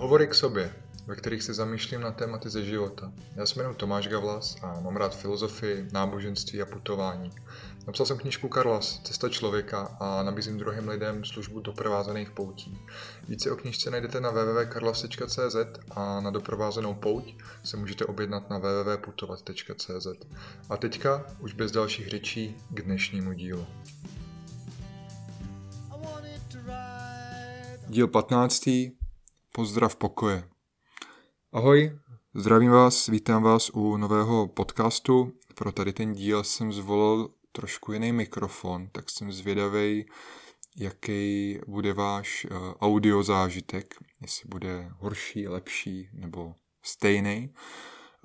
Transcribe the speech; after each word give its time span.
Hovory 0.00 0.26
k 0.26 0.34
sobě, 0.34 0.74
ve 1.06 1.16
kterých 1.16 1.42
se 1.42 1.54
zamýšlím 1.54 2.00
na 2.00 2.10
tématy 2.10 2.50
ze 2.50 2.64
života. 2.64 3.12
Já 3.36 3.46
se 3.46 3.54
jmenuji 3.54 3.74
Tomáš 3.74 4.08
Gavlas 4.08 4.56
a 4.62 4.80
mám 4.80 4.96
rád 4.96 5.16
filozofii, 5.16 5.88
náboženství 5.92 6.62
a 6.62 6.66
putování. 6.66 7.30
Napsal 7.86 8.06
jsem 8.06 8.18
knižku 8.18 8.48
Karlas, 8.48 9.00
Cesta 9.04 9.28
člověka 9.28 9.96
a 10.00 10.22
nabízím 10.22 10.58
druhým 10.58 10.88
lidem 10.88 11.24
službu 11.24 11.60
doprovázených 11.60 12.30
poutí. 12.30 12.78
Více 13.28 13.50
o 13.50 13.56
knižce 13.56 13.90
najdete 13.90 14.20
na 14.20 14.30
www.karlas.cz 14.30 15.56
a 15.90 16.20
na 16.20 16.30
doprovázenou 16.30 16.94
pouť 16.94 17.34
se 17.64 17.76
můžete 17.76 18.04
objednat 18.04 18.50
na 18.50 18.58
www.putovat.cz. 18.58 20.06
A 20.70 20.76
teďka, 20.76 21.26
už 21.40 21.54
bez 21.54 21.72
dalších 21.72 22.08
řečí, 22.08 22.56
k 22.70 22.82
dnešnímu 22.82 23.32
dílu. 23.32 23.66
Díl 27.88 28.08
15. 28.08 28.99
Pozdrav 29.52 29.96
pokoje. 29.96 30.48
Ahoj, 31.52 31.98
zdravím 32.34 32.70
vás, 32.70 33.06
vítám 33.06 33.42
vás 33.42 33.70
u 33.70 33.96
nového 33.96 34.48
podcastu. 34.48 35.32
Pro 35.54 35.72
tady 35.72 35.92
ten 35.92 36.12
díl 36.12 36.44
jsem 36.44 36.72
zvolil 36.72 37.30
trošku 37.52 37.92
jiný 37.92 38.12
mikrofon, 38.12 38.88
tak 38.92 39.10
jsem 39.10 39.32
zvědavý, 39.32 40.06
jaký 40.76 41.58
bude 41.66 41.92
váš 41.92 42.46
uh, 42.50 42.56
audio 42.80 43.22
zážitek, 43.22 43.94
jestli 44.20 44.48
bude 44.48 44.90
horší, 44.98 45.48
lepší 45.48 46.08
nebo 46.12 46.54
stejný. 46.82 47.54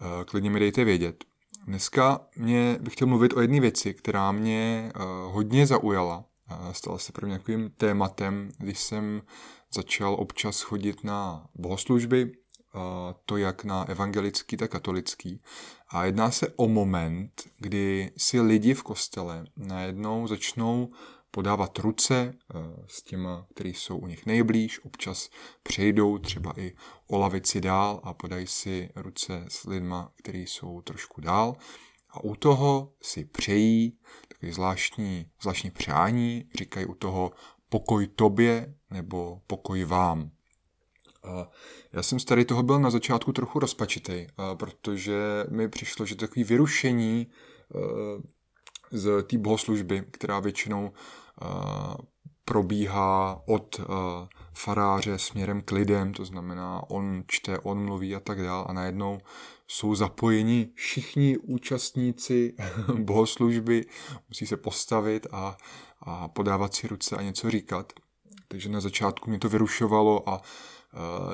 Uh, 0.02 0.24
klidně 0.24 0.50
mi 0.50 0.60
dejte 0.60 0.84
vědět. 0.84 1.26
Dneska 1.66 2.20
mě 2.36 2.78
bych 2.82 2.94
chtěl 2.94 3.08
mluvit 3.08 3.34
o 3.34 3.42
jedné 3.42 3.60
věci, 3.60 3.94
která 3.94 4.32
mě 4.32 4.92
uh, 4.96 5.02
hodně 5.34 5.68
zaujala. 5.68 6.26
Stala 6.72 6.98
se 6.98 7.12
pro 7.12 7.28
mě 7.28 7.38
takovým 7.38 7.70
tématem, 7.70 8.50
když 8.58 8.80
jsem 8.80 9.22
začal 9.74 10.14
občas 10.14 10.62
chodit 10.62 11.04
na 11.04 11.50
bohoslužby, 11.56 12.32
to 13.26 13.38
jak 13.38 13.64
na 13.64 13.84
evangelický, 13.84 14.58
tak 14.58 14.72
katolický. 14.72 15.42
A 15.90 16.06
jedná 16.06 16.32
se 16.32 16.54
o 16.56 16.68
moment, 16.68 17.44
kdy 17.58 18.12
si 18.18 18.42
lidi 18.42 18.74
v 18.74 18.84
kostele 18.84 19.46
najednou 19.58 20.28
začnou 20.28 20.90
podávat 21.32 21.80
ruce 21.80 22.34
eh, 22.34 22.60
s 22.88 23.04
těma, 23.04 23.48
kteří 23.54 23.74
jsou 23.74 23.98
u 23.98 24.08
nich 24.08 24.26
nejblíž, 24.26 24.86
občas 24.86 25.30
přejdou 25.64 26.18
třeba 26.18 26.60
i 26.60 26.74
o 27.08 27.18
lavici 27.18 27.62
dál 27.62 28.02
a 28.04 28.14
podají 28.14 28.48
si 28.48 28.90
ruce 28.96 29.46
s 29.48 29.64
lidma, 29.64 30.12
kteří 30.18 30.48
jsou 30.48 30.82
trošku 30.82 31.22
dál. 31.22 31.56
A 32.12 32.24
u 32.24 32.36
toho 32.36 32.94
si 33.02 33.26
přejí 33.26 34.00
takový 34.28 34.52
zvláštní, 34.52 35.32
zvláštní 35.42 35.72
přání, 35.72 36.50
říkají 36.58 36.86
u 36.86 36.94
toho 36.94 37.32
pokoj 37.70 38.08
tobě 38.08 38.76
nebo 38.90 39.42
pokoj 39.48 39.84
vám. 39.84 40.32
A 41.24 41.50
já 41.94 42.04
jsem 42.04 42.20
z 42.20 42.26
tady 42.26 42.46
toho 42.46 42.64
byl 42.64 42.80
na 42.80 42.90
začátku 42.90 43.34
trochu 43.34 43.60
rozpačitý, 43.60 44.28
protože 44.54 45.46
mi 45.50 45.70
přišlo, 45.70 46.06
že 46.06 46.16
takový 46.16 46.44
vyrušení 46.44 47.28
z 48.92 49.24
té 49.24 49.38
bohoslužby, 49.38 50.04
která 50.12 50.40
většinou 50.40 50.92
probíhá 52.46 53.42
od 53.48 53.82
faráře 54.54 55.18
směrem 55.18 55.62
k 55.62 55.72
lidem, 55.72 56.14
to 56.14 56.26
znamená 56.26 56.90
on 56.90 57.24
čte, 57.28 57.60
on 57.60 57.86
mluví 57.86 58.16
a 58.16 58.20
tak 58.20 58.42
dále 58.42 58.66
a 58.68 58.74
najednou 58.74 59.20
jsou 59.68 59.96
zapojeni 59.96 60.70
všichni 60.76 61.38
účastníci 61.38 62.54
bohoslužby, 62.94 63.86
musí 64.30 64.48
se 64.48 64.58
postavit 64.58 65.28
a, 65.32 65.58
a 66.00 66.28
podávat 66.28 66.74
si 66.74 66.88
ruce 66.88 67.16
a 67.16 67.22
něco 67.22 67.50
říkat. 67.50 67.94
Takže 68.48 68.70
na 68.70 68.80
začátku 68.80 69.30
mě 69.30 69.40
to 69.40 69.50
vyrušovalo 69.50 70.30
a 70.30 70.42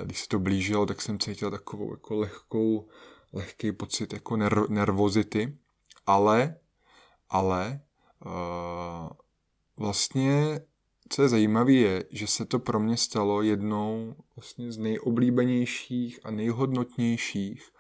když 0.03 0.19
se 0.19 0.27
to 0.27 0.39
blížilo, 0.39 0.85
tak 0.85 1.01
jsem 1.01 1.19
cítil 1.19 1.51
takovou 1.51 1.91
jako 1.91 2.15
lehkou, 2.15 2.87
lehký 3.33 3.71
pocit 3.71 4.13
jako 4.13 4.35
ner- 4.35 4.69
nervozity, 4.69 5.57
ale, 6.05 6.55
ale 7.29 7.81
uh, 8.25 9.09
vlastně 9.77 10.61
co 11.09 11.21
je 11.21 11.29
zajímavé 11.29 11.71
je, 11.71 12.03
že 12.11 12.27
se 12.27 12.45
to 12.45 12.59
pro 12.59 12.79
mě 12.79 12.97
stalo 12.97 13.41
jednou 13.41 14.15
vlastně 14.35 14.71
z 14.71 14.77
nejoblíbenějších 14.77 16.19
a 16.23 16.31
nejhodnotnějších 16.31 17.71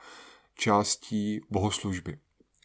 částí 0.55 1.41
bohoslužby. 1.49 2.17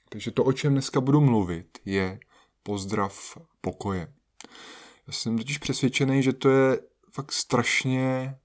Takže 0.08 0.30
to, 0.30 0.44
o 0.44 0.52
čem 0.52 0.72
dneska 0.72 1.00
budu 1.00 1.20
mluvit, 1.20 1.78
je 1.84 2.20
pozdrav 2.62 3.38
pokoje. 3.60 4.12
Já 5.06 5.12
jsem 5.12 5.38
totiž 5.38 5.58
přesvědčený, 5.58 6.22
že 6.22 6.32
to 6.32 6.48
je 6.50 6.80
fakt 7.12 7.32
strašně 7.32 8.36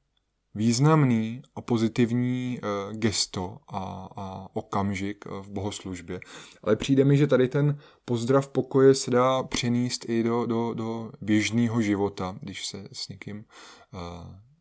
významný 0.55 1.41
a 1.55 1.61
pozitivní 1.61 2.59
uh, 2.59 2.97
gesto 2.97 3.57
a, 3.67 4.09
a 4.15 4.47
okamžik 4.53 5.25
v 5.25 5.51
bohoslužbě. 5.51 6.19
Ale 6.63 6.75
přijde 6.75 7.05
mi, 7.05 7.17
že 7.17 7.27
tady 7.27 7.47
ten 7.47 7.79
pozdrav 8.05 8.47
pokoje 8.47 8.95
se 8.95 9.11
dá 9.11 9.43
přenést 9.43 10.09
i 10.09 10.23
do, 10.23 10.45
do, 10.45 10.73
do 10.73 11.11
běžného 11.21 11.81
života, 11.81 12.37
když 12.41 12.65
se 12.65 12.87
s 12.91 13.07
někým 13.07 13.37
uh, 13.37 14.01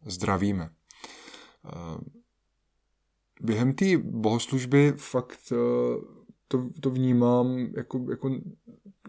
zdravíme. 0.06 0.70
Uh, 1.64 2.19
během 3.40 3.72
té 3.72 3.98
bohoslužby 3.98 4.92
fakt 4.96 5.52
uh, 5.52 5.58
to, 6.48 6.68
to 6.80 6.90
vnímám 6.90 7.58
jako, 7.76 8.06
jako 8.10 8.30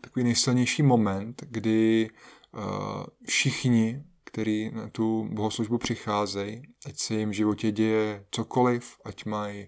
takový 0.01 0.23
nejsilnější 0.23 0.83
moment, 0.83 1.43
kdy 1.49 2.09
uh, 2.53 3.03
všichni 3.27 4.03
který 4.23 4.71
na 4.71 4.89
tu 4.89 5.29
bohoslužbu 5.31 5.77
přicházejí, 5.77 6.61
ať 6.85 6.97
se 6.97 7.13
jim 7.13 7.29
v 7.29 7.33
životě 7.33 7.71
děje 7.71 8.25
cokoliv, 8.31 8.97
ať 9.05 9.25
mají 9.25 9.67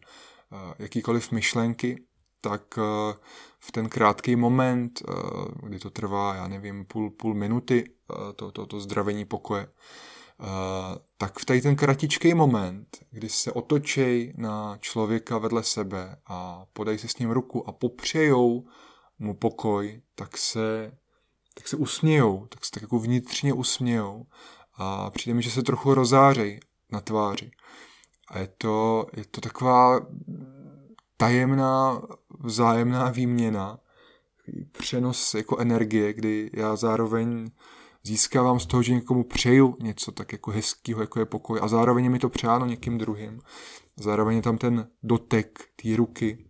uh, 0.52 0.60
jakýkoliv 0.80 1.32
myšlenky, 1.32 2.04
tak 2.42 2.80
v 3.60 3.72
ten 3.72 3.90
krátký 3.90 4.36
moment, 4.36 5.04
kdy 5.64 5.80
to 5.80 5.90
trvá, 5.90 6.36
já 6.36 6.48
nevím, 6.48 6.86
půl, 6.86 7.10
půl 7.10 7.34
minuty, 7.34 7.84
to, 8.36 8.52
to, 8.52 8.66
to 8.66 8.80
zdravení 8.80 9.26
pokoje, 9.26 9.68
tak 11.18 11.40
v 11.40 11.46
tady 11.46 11.62
ten 11.62 11.76
kratičký 11.76 12.34
moment, 12.34 12.88
kdy 13.12 13.30
se 13.30 13.52
otočej 13.52 14.34
na 14.38 14.78
člověka 14.78 15.38
vedle 15.38 15.64
sebe 15.64 16.16
a 16.28 16.66
podají 16.74 16.98
se 16.98 17.08
s 17.08 17.18
ním 17.18 17.32
ruku 17.32 17.70
a 17.70 17.72
popřejou 17.72 18.66
mu 19.20 19.34
pokoj, 19.34 20.02
tak 20.16 20.38
se 20.38 20.92
tak 21.54 21.68
se 21.68 21.78
usmějou, 21.78 22.48
tak 22.50 22.66
se 22.66 22.72
tak 22.72 22.82
jako 22.82 23.00
vnitřně 23.00 23.54
usmějou 23.54 24.26
a 24.76 25.10
přijde 25.10 25.34
mi, 25.34 25.42
že 25.42 25.52
se 25.52 25.64
trochu 25.64 25.94
rozářej 25.94 26.60
na 26.92 27.02
tváři. 27.02 27.52
A 28.28 28.40
je 28.40 28.48
to, 28.58 29.08
je 29.14 29.26
to 29.26 29.42
taková 29.42 30.08
tajemná 31.18 32.02
vzájemná 32.40 33.10
výměna, 33.10 33.80
přenos 34.72 35.34
jako 35.34 35.58
energie, 35.58 36.14
kdy 36.14 36.50
já 36.54 36.76
zároveň 36.76 37.52
získávám 38.06 38.60
z 38.60 38.66
toho, 38.66 38.84
že 38.84 38.94
někomu 38.94 39.24
přeju 39.24 39.78
něco 39.82 40.12
tak 40.12 40.32
jako 40.32 40.52
hezkého, 40.52 41.02
jako 41.02 41.20
je 41.20 41.26
pokoj 41.26 41.60
a 41.64 41.68
zároveň 41.68 42.04
je 42.04 42.10
mi 42.10 42.20
to 42.20 42.30
přáno 42.30 42.66
někým 42.66 42.98
druhým. 42.98 43.42
Zároveň 43.96 44.36
je 44.36 44.42
tam 44.42 44.58
ten 44.58 44.88
dotek 45.04 45.60
té 45.76 45.96
ruky, 45.96 46.46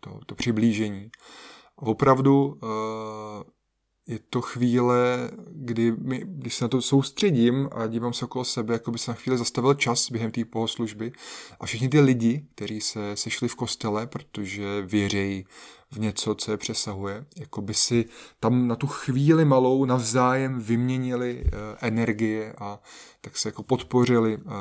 to, 0.00 0.20
to 0.26 0.34
přiblížení 0.34 1.10
opravdu 1.76 2.58
eh, 2.62 2.66
je 4.06 4.18
to 4.30 4.40
chvíle, 4.40 5.30
kdy 5.50 5.92
mi, 5.92 6.22
když 6.24 6.54
se 6.54 6.64
na 6.64 6.68
to 6.68 6.82
soustředím 6.82 7.68
a 7.72 7.86
dívám 7.86 8.12
se 8.12 8.24
okolo 8.24 8.44
sebe, 8.44 8.74
jako 8.74 8.90
by 8.90 8.98
se 8.98 9.10
na 9.10 9.14
chvíli 9.14 9.38
zastavil 9.38 9.74
čas 9.74 10.10
během 10.10 10.30
té 10.30 10.44
pohoslužby 10.44 11.12
a 11.60 11.66
všichni 11.66 11.88
ty 11.88 12.00
lidi, 12.00 12.46
kteří 12.54 12.80
se 12.80 13.16
sešli 13.16 13.48
v 13.48 13.54
kostele, 13.54 14.06
protože 14.06 14.82
věřejí 14.82 15.46
v 15.90 15.98
něco, 15.98 16.34
co 16.34 16.50
je 16.50 16.56
přesahuje, 16.56 17.26
jako 17.36 17.62
by 17.62 17.74
si 17.74 18.04
tam 18.40 18.68
na 18.68 18.76
tu 18.76 18.86
chvíli 18.86 19.44
malou 19.44 19.84
navzájem 19.84 20.60
vyměnili 20.60 21.44
uh, 21.44 21.50
energie 21.80 22.52
a 22.58 22.80
tak 23.20 23.36
se 23.36 23.48
jako 23.48 23.62
podpořili 23.62 24.36
uh, 24.36 24.52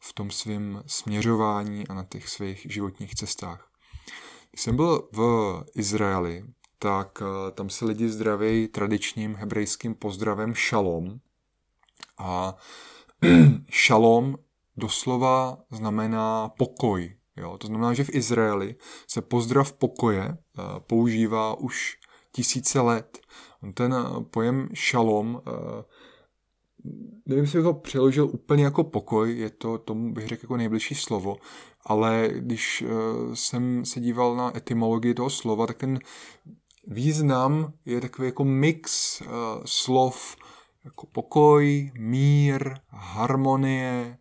v 0.00 0.12
tom 0.12 0.30
svém 0.30 0.82
směřování 0.86 1.88
a 1.88 1.94
na 1.94 2.04
těch 2.04 2.28
svých 2.28 2.66
životních 2.70 3.14
cestách. 3.14 3.68
Když 4.50 4.62
jsem 4.62 4.76
byl 4.76 5.08
v 5.12 5.64
Izraeli, 5.74 6.44
tak 6.78 7.22
eh, 7.22 7.50
tam 7.50 7.70
se 7.70 7.84
lidi 7.84 8.08
zdraví 8.08 8.68
tradičním 8.68 9.34
hebrejským 9.34 9.94
pozdravem 9.94 10.54
šalom. 10.54 11.20
A 12.18 12.56
šalom 13.70 14.36
doslova 14.76 15.58
znamená 15.70 16.48
pokoj. 16.48 17.16
Jo? 17.36 17.58
To 17.58 17.66
znamená, 17.66 17.94
že 17.94 18.04
v 18.04 18.14
Izraeli 18.14 18.74
se 19.06 19.22
pozdrav 19.22 19.72
pokoje 19.72 20.24
eh, 20.24 20.62
používá 20.80 21.54
už 21.54 21.98
tisíce 22.32 22.80
let. 22.80 23.18
Ten 23.74 23.94
eh, 23.94 24.24
pojem 24.30 24.68
šalom 24.74 25.42
nevím, 27.26 27.44
jestli 27.44 27.58
bych 27.58 27.64
ho 27.64 27.74
přeložil 27.74 28.28
úplně 28.32 28.64
jako 28.64 28.84
pokoj, 28.84 29.38
je 29.38 29.50
to, 29.50 29.78
tomu 29.78 30.12
bych 30.12 30.26
řekl 30.26 30.44
jako 30.44 30.56
nejbližší 30.56 30.94
slovo, 30.94 31.36
ale 31.84 32.30
když 32.32 32.84
jsem 33.34 33.84
se 33.84 34.00
díval 34.00 34.36
na 34.36 34.56
etymologii 34.56 35.14
toho 35.14 35.30
slova, 35.30 35.66
tak 35.66 35.76
ten 35.76 35.98
význam 36.86 37.72
je 37.84 38.00
takový 38.00 38.28
jako 38.28 38.44
mix 38.44 39.20
uh, 39.20 39.28
slov 39.64 40.36
jako 40.84 41.06
pokoj, 41.06 41.90
mír, 41.94 42.74
harmonie, 42.88 44.18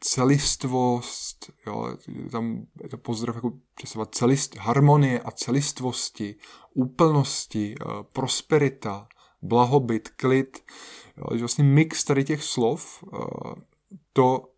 celistvost, 0.00 1.50
jo, 1.66 1.96
tam 2.30 2.66
je 2.82 2.88
to 2.88 2.98
pozdrav 2.98 3.36
jako 3.36 3.52
představovat 3.74 4.14
celist, 4.14 4.56
harmonie 4.56 5.20
a 5.20 5.30
celistvosti, 5.30 6.36
úplnosti, 6.74 7.74
prosperita, 8.12 9.08
blahobyt, 9.42 10.08
klid, 10.08 10.64
jo, 11.16 11.38
vlastně 11.40 11.64
mix 11.64 12.04
tady 12.04 12.24
těch 12.24 12.44
slov, 12.44 13.04
to 14.12 14.48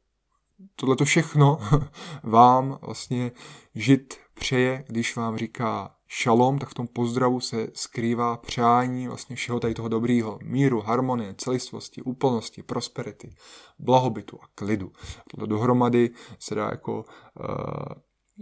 tohle 0.77 0.97
to 0.97 1.05
všechno 1.05 1.59
vám 2.23 2.79
vlastně 2.83 3.33
žit 3.75 4.15
přeje, 4.35 4.85
když 4.89 5.17
vám 5.17 5.37
říká 5.37 5.94
šalom, 6.09 6.59
tak 6.59 6.69
v 6.69 6.75
tom 6.75 6.87
pozdravu 6.87 7.41
se 7.41 7.69
skrývá 7.75 8.37
přání 8.37 9.09
vlastně 9.09 9.37
všeho 9.37 9.61
tady 9.61 9.75
toho 9.75 9.89
dobrýho. 9.89 10.39
Míru, 10.43 10.81
harmonie, 10.81 11.35
celistvosti, 11.39 12.03
úplnosti, 12.03 12.63
prosperity, 12.63 13.35
blahobytu 13.79 14.39
a 14.43 14.47
klidu. 14.55 14.93
Tohle 15.31 15.47
dohromady 15.47 16.11
se 16.39 16.55
dá 16.55 16.65
jako 16.71 17.05
uh, 17.05 17.47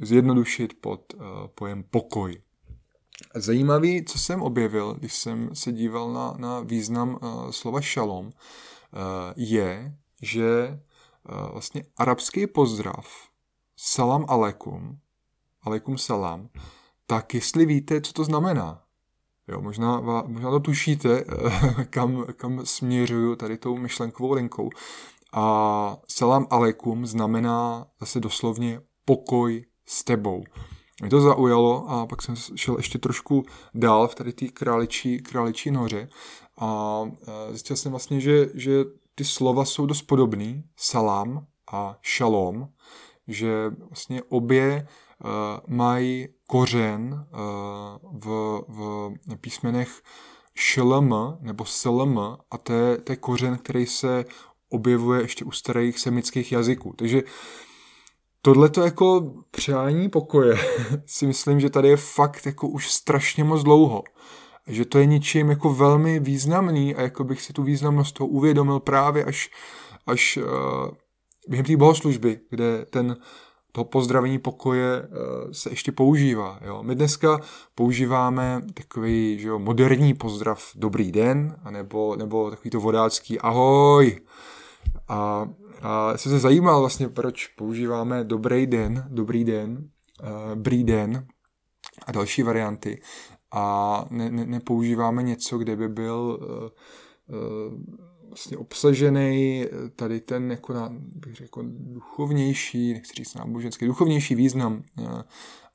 zjednodušit 0.02 0.80
pod 0.80 1.14
uh, 1.14 1.22
pojem 1.54 1.84
pokoj. 1.90 2.42
Zajímavý, 3.34 4.04
co 4.04 4.18
jsem 4.18 4.42
objevil, 4.42 4.94
když 4.94 5.14
jsem 5.14 5.54
se 5.54 5.72
díval 5.72 6.12
na, 6.12 6.34
na 6.38 6.60
význam 6.60 7.18
uh, 7.22 7.50
slova 7.50 7.80
šalom, 7.80 8.26
uh, 8.26 8.32
je, 9.36 9.96
že 10.22 10.80
uh, 11.28 11.52
vlastně 11.52 11.84
arabský 11.96 12.46
pozdrav 12.46 13.06
salam 13.76 14.24
aleikum, 14.28 14.98
aleikum 15.62 15.98
salam, 15.98 16.48
tak 17.12 17.34
jestli 17.34 17.66
víte, 17.66 18.00
co 18.00 18.12
to 18.12 18.24
znamená. 18.24 18.82
Jo, 19.48 19.60
možná, 19.60 20.00
možná 20.26 20.50
to 20.50 20.60
tušíte, 20.60 21.24
kam, 21.90 22.24
kam 22.36 22.66
směřuju 22.66 23.36
tady 23.36 23.58
tou 23.58 23.76
myšlenkovou 23.76 24.32
linkou. 24.32 24.70
A 25.32 25.96
salam 26.08 26.46
aleikum 26.50 27.06
znamená 27.06 27.86
zase 28.00 28.20
doslovně 28.20 28.80
pokoj 29.04 29.64
s 29.86 30.04
tebou. 30.04 30.44
Mě 31.00 31.10
to 31.10 31.20
zaujalo 31.20 31.90
a 31.90 32.06
pak 32.06 32.22
jsem 32.22 32.34
šel 32.56 32.76
ještě 32.76 32.98
trošku 32.98 33.44
dál 33.74 34.08
v 34.08 34.14
tady 34.14 34.32
té 34.32 34.48
králičí, 34.48 35.22
králičí 35.22 35.70
noře 35.70 36.08
a 36.58 37.00
zjistil 37.50 37.76
jsem 37.76 37.90
vlastně, 37.90 38.20
že, 38.20 38.48
že 38.54 38.84
ty 39.14 39.24
slova 39.24 39.64
jsou 39.64 39.86
dost 39.86 40.02
podobný, 40.02 40.64
salam 40.76 41.46
a 41.72 41.98
šalom, 42.02 42.68
že 43.28 43.70
vlastně 43.88 44.22
obě 44.22 44.86
mají 45.66 46.28
kořen 46.46 47.26
uh, 47.32 47.38
v, 48.18 48.60
v 48.68 49.36
písmenech 49.40 50.02
šlm 50.54 51.14
nebo 51.40 51.64
slm 51.64 52.18
a 52.50 52.58
to 52.62 52.72
je, 52.72 52.98
to 52.98 53.12
je 53.12 53.16
kořen, 53.16 53.58
který 53.58 53.86
se 53.86 54.24
objevuje 54.68 55.20
ještě 55.20 55.44
u 55.44 55.50
starých 55.50 55.98
semických 55.98 56.52
jazyků. 56.52 56.94
Takže 56.98 57.22
tohle 58.42 58.68
to 58.68 58.82
jako 58.82 59.32
přání 59.50 60.08
pokoje 60.08 60.58
si 61.06 61.26
myslím, 61.26 61.60
že 61.60 61.70
tady 61.70 61.88
je 61.88 61.96
fakt 61.96 62.46
jako 62.46 62.68
už 62.68 62.90
strašně 62.90 63.44
moc 63.44 63.62
dlouho. 63.62 64.02
Že 64.66 64.84
to 64.84 64.98
je 64.98 65.06
ničím 65.06 65.50
jako 65.50 65.74
velmi 65.74 66.20
významný 66.20 66.94
a 66.94 67.02
jako 67.02 67.24
bych 67.24 67.42
si 67.42 67.52
tu 67.52 67.62
významnost 67.62 68.12
toho 68.12 68.28
uvědomil 68.28 68.80
právě 68.80 69.24
až, 69.24 69.50
až 70.06 70.36
uh, 70.36 70.44
během 71.48 71.66
té 71.66 71.76
bohoslužby, 71.76 72.40
kde 72.50 72.84
ten 72.84 73.16
to 73.72 73.84
pozdravení 73.84 74.38
pokoje 74.38 75.02
uh, 75.02 75.08
se 75.52 75.70
ještě 75.70 75.92
používá. 75.92 76.58
Jo. 76.64 76.82
My 76.82 76.94
dneska 76.94 77.40
používáme 77.74 78.62
takový 78.74 79.38
že 79.38 79.48
jo, 79.48 79.58
moderní 79.58 80.14
pozdrav 80.14 80.70
dobrý 80.74 81.12
den, 81.12 81.56
anebo, 81.64 82.16
nebo 82.16 82.50
takový 82.50 82.70
to 82.70 82.80
vodácký 82.80 83.38
ahoj. 83.40 84.20
A 85.08 85.48
a 85.82 86.18
jsem 86.18 86.32
se 86.32 86.38
zajímal 86.38 86.80
vlastně, 86.80 87.08
proč 87.08 87.46
používáme 87.46 88.24
dobrý 88.24 88.66
den, 88.66 89.04
dobrý 89.08 89.44
den, 89.44 89.88
uh, 90.22 90.54
brý 90.54 90.84
den 90.84 91.26
a 92.06 92.12
další 92.12 92.42
varianty. 92.42 93.02
A 93.52 94.06
ne, 94.10 94.30
ne, 94.30 94.46
nepoužíváme 94.46 95.22
něco, 95.22 95.58
kde 95.58 95.76
by 95.76 95.88
byl 95.88 96.38
uh, 96.40 96.48
uh, 97.36 97.78
vlastně 98.32 98.56
obsažený 98.56 99.64
tady 99.96 100.20
ten 100.20 100.50
jako 100.50 100.72
na, 100.72 100.88
bych 100.92 101.34
řekl, 101.34 101.62
duchovnější, 101.66 102.92
nechci 102.92 103.12
říct 103.14 103.34
náboženský, 103.34 103.86
duchovnější 103.86 104.34
význam 104.34 104.82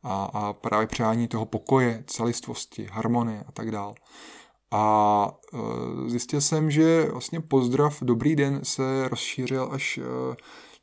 a, 0.03 0.23
a 0.33 0.53
právě 0.53 0.87
přání 0.87 1.27
toho 1.27 1.45
pokoje, 1.45 2.03
celistvosti, 2.07 2.87
harmonie 2.91 3.43
a 3.47 3.51
tak 3.51 3.71
dále. 3.71 3.95
A 4.71 5.37
e, 5.53 6.09
zjistil 6.09 6.41
jsem, 6.41 6.71
že 6.71 7.07
vlastně 7.11 7.41
pozdrav 7.41 7.97
Dobrý 8.01 8.35
den 8.35 8.59
se 8.63 9.07
rozšířil 9.09 9.69
až 9.71 9.99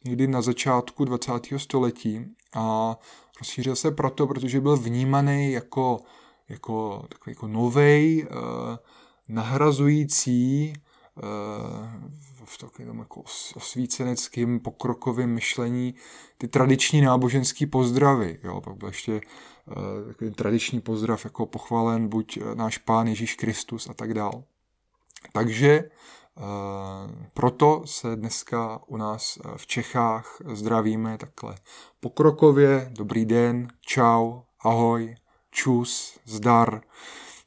někdy 0.05 0.27
na 0.27 0.43
začátku 0.43 1.05
20. 1.05 1.33
století 1.57 2.25
a 2.55 2.97
rozšířil 3.41 3.77
se 3.77 3.91
proto, 3.91 4.27
protože 4.27 4.61
byl 4.61 4.77
vnímaný 4.77 5.53
jako, 5.53 6.01
jako 6.49 7.05
takový 7.09 7.33
jako 7.33 7.49
novej, 7.49 8.27
nahrazující 9.29 10.73
v 12.45 12.59
takovém 12.59 12.99
jako 12.99 13.23
osvíceneckém 13.55 14.61
pokrokovém 14.61 15.31
myšlení 15.31 15.95
ty 16.39 16.49
tradiční 16.49 17.01
náboženské 17.01 17.67
pozdravy. 17.67 18.39
Jo? 18.43 18.61
Pak 18.61 18.77
byl 18.77 18.89
ještě 18.89 19.13
uh, 19.13 20.07
takový 20.07 20.31
tradiční 20.31 20.81
pozdrav 20.81 21.25
jako 21.25 21.47
pochvalen 21.47 22.09
buď 22.09 22.37
eh, 22.37 22.55
náš 22.55 22.79
pán 22.79 23.07
Ježíš 23.07 23.35
Kristus 23.35 23.89
a 23.89 23.95
tak 23.95 24.15
dál. 24.15 24.45
Takže 25.33 25.91
proto 27.35 27.83
se 27.85 28.17
dneska 28.17 28.81
u 28.87 28.97
nás 28.97 29.39
v 29.57 29.67
Čechách 29.67 30.41
zdravíme 30.53 31.19
takhle 31.19 31.55
pokrokově, 32.01 32.89
dobrý 32.91 33.25
den, 33.25 33.69
čau, 33.81 34.41
ahoj, 34.61 35.15
čus, 35.51 36.19
zdar, 36.25 36.81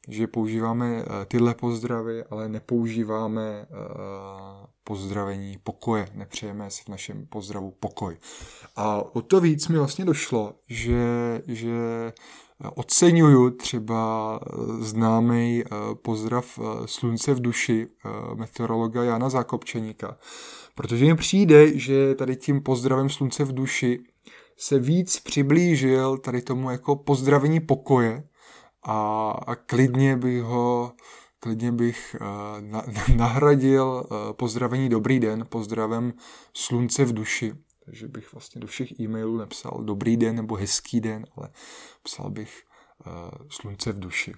že 0.08 0.28
používáme 0.28 1.06
tyhle 1.28 1.56
pozdravy, 1.56 2.24
ale 2.24 2.50
nepoužíváme 2.50 3.68
pozdravení 4.84 5.58
pokoje. 5.64 6.08
Nepřejeme 6.14 6.72
si 6.72 6.84
v 6.84 6.90
našem 6.90 7.26
pozdravu 7.26 7.74
pokoj. 7.80 8.18
A 8.76 9.16
o 9.16 9.22
to 9.22 9.40
víc 9.40 9.68
mi 9.68 9.78
vlastně 9.78 10.06
došlo, 10.06 10.54
že, 10.68 11.42
že 11.48 12.14
oceňuju 12.76 13.50
třeba 13.50 14.40
známý 14.80 15.64
eh, 15.64 15.70
pozdrav 15.96 16.60
eh, 16.60 16.64
slunce 16.86 17.34
v 17.34 17.40
duši 17.40 17.88
eh, 17.88 18.10
meteorologa 18.36 19.04
Jana 19.04 19.30
Zákopčeníka, 19.30 20.18
protože 20.76 21.06
mi 21.06 21.16
přijde, 21.16 21.80
že 21.80 22.16
tady 22.16 22.36
tím 22.36 22.62
pozdravem 22.62 23.10
slunce 23.10 23.44
v 23.44 23.54
duši 23.54 24.00
se 24.58 24.80
víc 24.80 25.20
přiblížil 25.20 26.18
tady 26.18 26.42
tomu 26.42 26.70
jako 26.72 26.96
pozdravení 26.96 27.60
pokoje 27.60 28.24
a, 28.84 29.32
a 29.32 29.56
klidně 29.56 30.18
bych 30.18 30.44
ho 30.44 30.94
klidně 31.40 31.72
bych 31.72 32.16
uh, 32.22 33.16
nahradil 33.16 33.86
uh, 34.12 34.34
pozdravení 34.34 34.90
dobrý 34.90 35.20
den 35.20 35.46
pozdravem 35.50 36.14
slunce 36.54 37.06
v 37.06 37.14
duši. 37.14 37.54
Takže 37.86 38.08
bych 38.08 38.34
vlastně 38.34 38.62
do 38.62 38.68
všech 38.68 39.00
e-mailů 39.00 39.38
nepsal 39.38 39.84
dobrý 39.84 40.18
den 40.18 40.36
nebo 40.36 40.56
hezký 40.56 41.02
den, 41.02 41.26
ale 41.36 41.50
psal 42.04 42.30
bych 42.30 42.64
uh, 43.06 43.14
slunce 43.50 43.92
v 43.92 44.00
duši. 44.00 44.34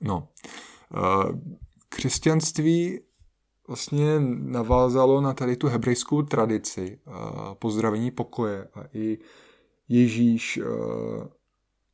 No, 0.00 0.28
křesťanství 1.88 3.00
vlastně 3.68 4.20
navázalo 4.30 5.20
na 5.20 5.34
tady 5.34 5.56
tu 5.56 5.68
hebrejskou 5.68 6.22
tradici 6.22 7.00
pozdravení 7.58 8.10
pokoje 8.10 8.68
a 8.74 8.80
i 8.92 9.18
Ježíš 9.88 10.60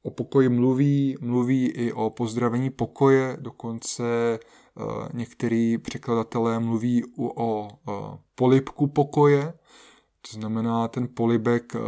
o 0.03 0.11
pokoji 0.11 0.49
mluví, 0.49 1.17
mluví 1.21 1.67
i 1.67 1.93
o 1.93 2.11
pozdravení 2.11 2.71
pokoje, 2.71 3.37
dokonce 3.41 4.39
uh, 4.75 4.85
některý 5.15 5.79
překladatelé 5.79 6.61
mluví 6.61 7.03
o 7.19 7.63
uh, 7.63 7.69
polibku 8.35 8.87
pokoje, 8.87 9.53
to 10.31 10.37
znamená, 10.37 10.89
ten 10.89 11.09
polibek 11.15 11.75
uh, 11.75 11.81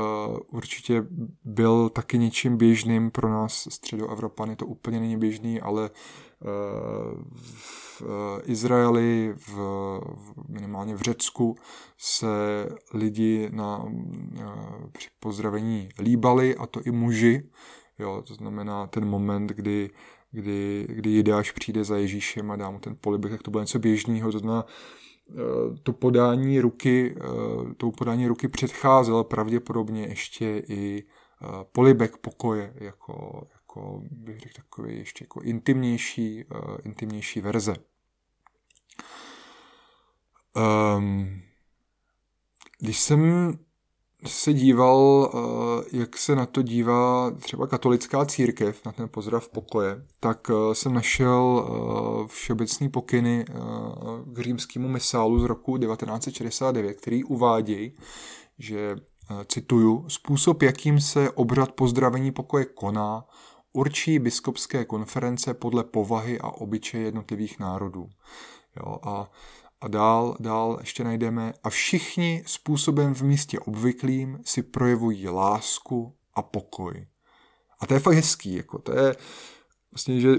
určitě 0.46 1.06
byl 1.44 1.88
taky 1.88 2.18
něčím 2.18 2.56
běžným 2.56 3.10
pro 3.10 3.30
nás 3.30 3.68
středoevropany, 3.70 4.56
to 4.56 4.66
úplně 4.66 5.00
není 5.00 5.16
běžný, 5.16 5.60
ale 5.60 5.90
v 7.34 8.02
Izraeli, 8.44 9.34
v, 9.36 9.58
minimálně 10.48 10.94
v 10.94 11.00
Řecku, 11.00 11.56
se 11.98 12.28
lidi 12.94 13.50
na 13.52 13.84
při 14.92 15.08
pozdravení 15.20 15.88
líbali, 15.98 16.56
a 16.56 16.66
to 16.66 16.80
i 16.84 16.90
muži, 16.90 17.50
Jo, 18.00 18.22
to 18.26 18.34
znamená 18.34 18.86
ten 18.86 19.04
moment, 19.04 19.50
kdy, 19.50 19.90
kdy, 20.30 20.86
kdy 20.88 21.10
Jidáš 21.10 21.50
přijde 21.50 21.84
za 21.84 21.96
Ježíšem 21.96 22.50
a 22.50 22.56
dá 22.56 22.70
mu 22.70 22.78
ten 22.78 22.96
polibek, 23.00 23.32
tak 23.32 23.42
to 23.42 23.50
bylo 23.50 23.62
něco 23.62 23.78
běžného. 23.78 24.32
To 24.32 24.38
znamená, 24.38 24.66
eh, 25.30 25.34
to 25.82 25.92
podání 25.92 26.60
ruky, 26.60 27.16
eh, 27.16 27.74
tou 27.74 27.90
podání 27.90 28.26
ruky 28.26 28.48
předcházel 28.48 29.24
pravděpodobně 29.24 30.06
ještě 30.06 30.62
i 30.68 31.04
eh, 31.42 31.46
polibek 31.72 32.16
pokoje, 32.16 32.74
jako, 32.74 33.46
jako 33.52 34.02
bych 34.10 34.38
řekl 34.40 34.54
takový 34.56 34.98
ještě 34.98 35.24
jako 35.24 35.40
intimnější, 35.40 36.44
intimnější 36.84 37.40
verze. 37.40 37.74
Um, 40.96 41.40
když 42.78 43.00
jsem 43.00 43.52
se 44.26 44.52
díval, 44.52 45.30
eh, 45.34 45.98
jak 45.98 46.18
se 46.18 46.36
na 46.36 46.46
to 46.46 46.62
dívá 46.62 47.30
třeba 47.30 47.66
katolická 47.66 48.24
církev, 48.24 48.84
na 48.84 48.92
ten 48.92 49.08
pozdrav 49.08 49.48
pokoje, 49.48 50.02
tak 50.20 50.50
eh, 50.50 50.74
jsem 50.74 50.94
našel 50.94 51.64
eh, 51.64 52.28
všeobecný 52.28 52.88
pokyny 52.88 53.44
k 54.26 54.38
římskému 54.38 54.88
misálu 54.88 55.38
z 55.38 55.44
roku 55.44 55.78
1969, 55.78 56.94
který 56.94 57.24
uvádějí, 57.24 57.92
že, 58.58 58.96
cituju, 59.46 60.04
způsob, 60.08 60.62
jakým 60.62 61.00
se 61.00 61.30
obřad 61.30 61.72
pozdravení 61.72 62.32
pokoje 62.32 62.64
koná, 62.64 63.24
určí 63.72 64.18
biskupské 64.18 64.84
konference 64.84 65.54
podle 65.54 65.84
povahy 65.84 66.40
a 66.40 66.48
obyčeje 66.48 67.04
jednotlivých 67.04 67.58
národů. 67.58 68.08
Jo, 68.76 68.98
a 69.02 69.30
a 69.80 69.88
dál, 69.88 70.36
dál 70.40 70.76
ještě 70.80 71.04
najdeme 71.04 71.52
a 71.62 71.70
všichni 71.70 72.42
způsobem 72.46 73.14
v 73.14 73.22
místě 73.22 73.60
obvyklým 73.60 74.38
si 74.44 74.62
projevují 74.62 75.28
lásku 75.28 76.16
a 76.34 76.42
pokoj. 76.42 77.06
A 77.80 77.86
to 77.86 77.94
je 77.94 78.00
fakt 78.00 78.14
hezký, 78.14 78.54
jako 78.54 78.78
to 78.78 78.98
je 78.98 79.16
vlastně, 79.92 80.20
že 80.20 80.36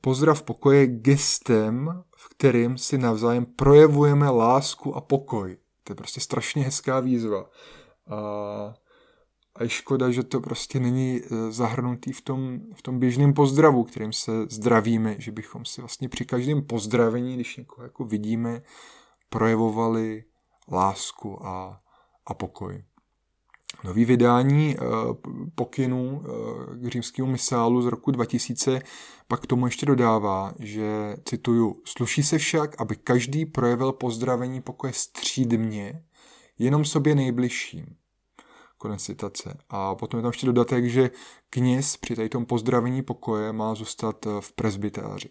pozdrav 0.00 0.42
pokoje 0.42 0.86
gestem, 0.86 2.02
v 2.16 2.28
kterým 2.28 2.78
si 2.78 2.98
navzájem 2.98 3.46
projevujeme 3.46 4.30
lásku 4.30 4.94
a 4.94 5.00
pokoj. 5.00 5.56
To 5.84 5.92
je 5.92 5.96
prostě 5.96 6.20
strašně 6.20 6.62
hezká 6.62 7.00
výzva. 7.00 7.50
A 8.10 8.74
a 9.58 9.62
je 9.62 9.68
škoda, 9.68 10.10
že 10.10 10.22
to 10.22 10.40
prostě 10.40 10.80
není 10.80 11.20
eh, 11.22 11.52
zahrnutý 11.52 12.12
v 12.12 12.20
tom, 12.20 12.60
v 12.74 12.82
tom 12.82 12.98
běžném 12.98 13.34
pozdravu, 13.34 13.84
kterým 13.84 14.12
se 14.12 14.32
zdravíme, 14.50 15.16
že 15.18 15.32
bychom 15.32 15.64
si 15.64 15.80
vlastně 15.80 16.08
při 16.08 16.24
každém 16.24 16.62
pozdravení, 16.62 17.34
když 17.34 17.56
někoho 17.56 17.84
jako 17.84 18.04
vidíme, 18.04 18.62
projevovali 19.28 20.24
lásku 20.72 21.46
a, 21.46 21.80
a 22.26 22.34
pokoj. 22.34 22.82
Nový 23.84 24.04
vydání 24.04 24.76
e, 24.76 24.80
pokynů 25.54 26.22
e, 26.22 26.88
k 26.88 26.88
římskému 26.88 27.28
misálu 27.28 27.82
z 27.82 27.86
roku 27.86 28.10
2000 28.10 28.82
pak 29.28 29.46
tomu 29.46 29.66
ještě 29.66 29.86
dodává, 29.86 30.54
že, 30.58 31.16
cituju, 31.24 31.82
sluší 31.84 32.22
se 32.22 32.38
však, 32.38 32.80
aby 32.80 32.96
každý 32.96 33.46
projevil 33.46 33.92
pozdravení 33.92 34.62
pokoje 34.62 34.92
střídmě, 34.92 36.02
jenom 36.58 36.84
sobě 36.84 37.14
nejbližším 37.14 37.86
Konec 38.78 39.02
citace. 39.02 39.58
A 39.68 39.94
potom 39.94 40.18
je 40.18 40.22
tam 40.22 40.28
ještě 40.28 40.46
dodatek, 40.46 40.84
že 40.84 41.10
kněz 41.50 41.96
při 41.96 42.16
tady 42.16 42.28
tom 42.28 42.46
pozdravení 42.46 43.02
pokoje 43.02 43.52
má 43.52 43.74
zůstat 43.74 44.26
eh, 44.26 44.30
v 44.40 44.52
presbytáři. 44.52 45.30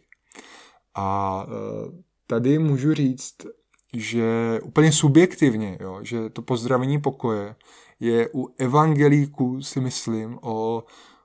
A 0.96 1.46
eh, 1.48 2.04
tady 2.28 2.60
můžu 2.60 2.94
říct, 2.94 3.36
že 3.94 4.60
úplně 4.64 4.92
subjektivně, 4.92 5.78
jo, 5.82 6.00
že 6.04 6.30
to 6.30 6.42
pozdravení 6.42 7.02
pokoje 7.02 7.56
je 8.00 8.30
u 8.34 8.48
evangelíků, 8.58 9.62
si 9.62 9.82
myslím, 9.82 10.40
o 10.42 10.84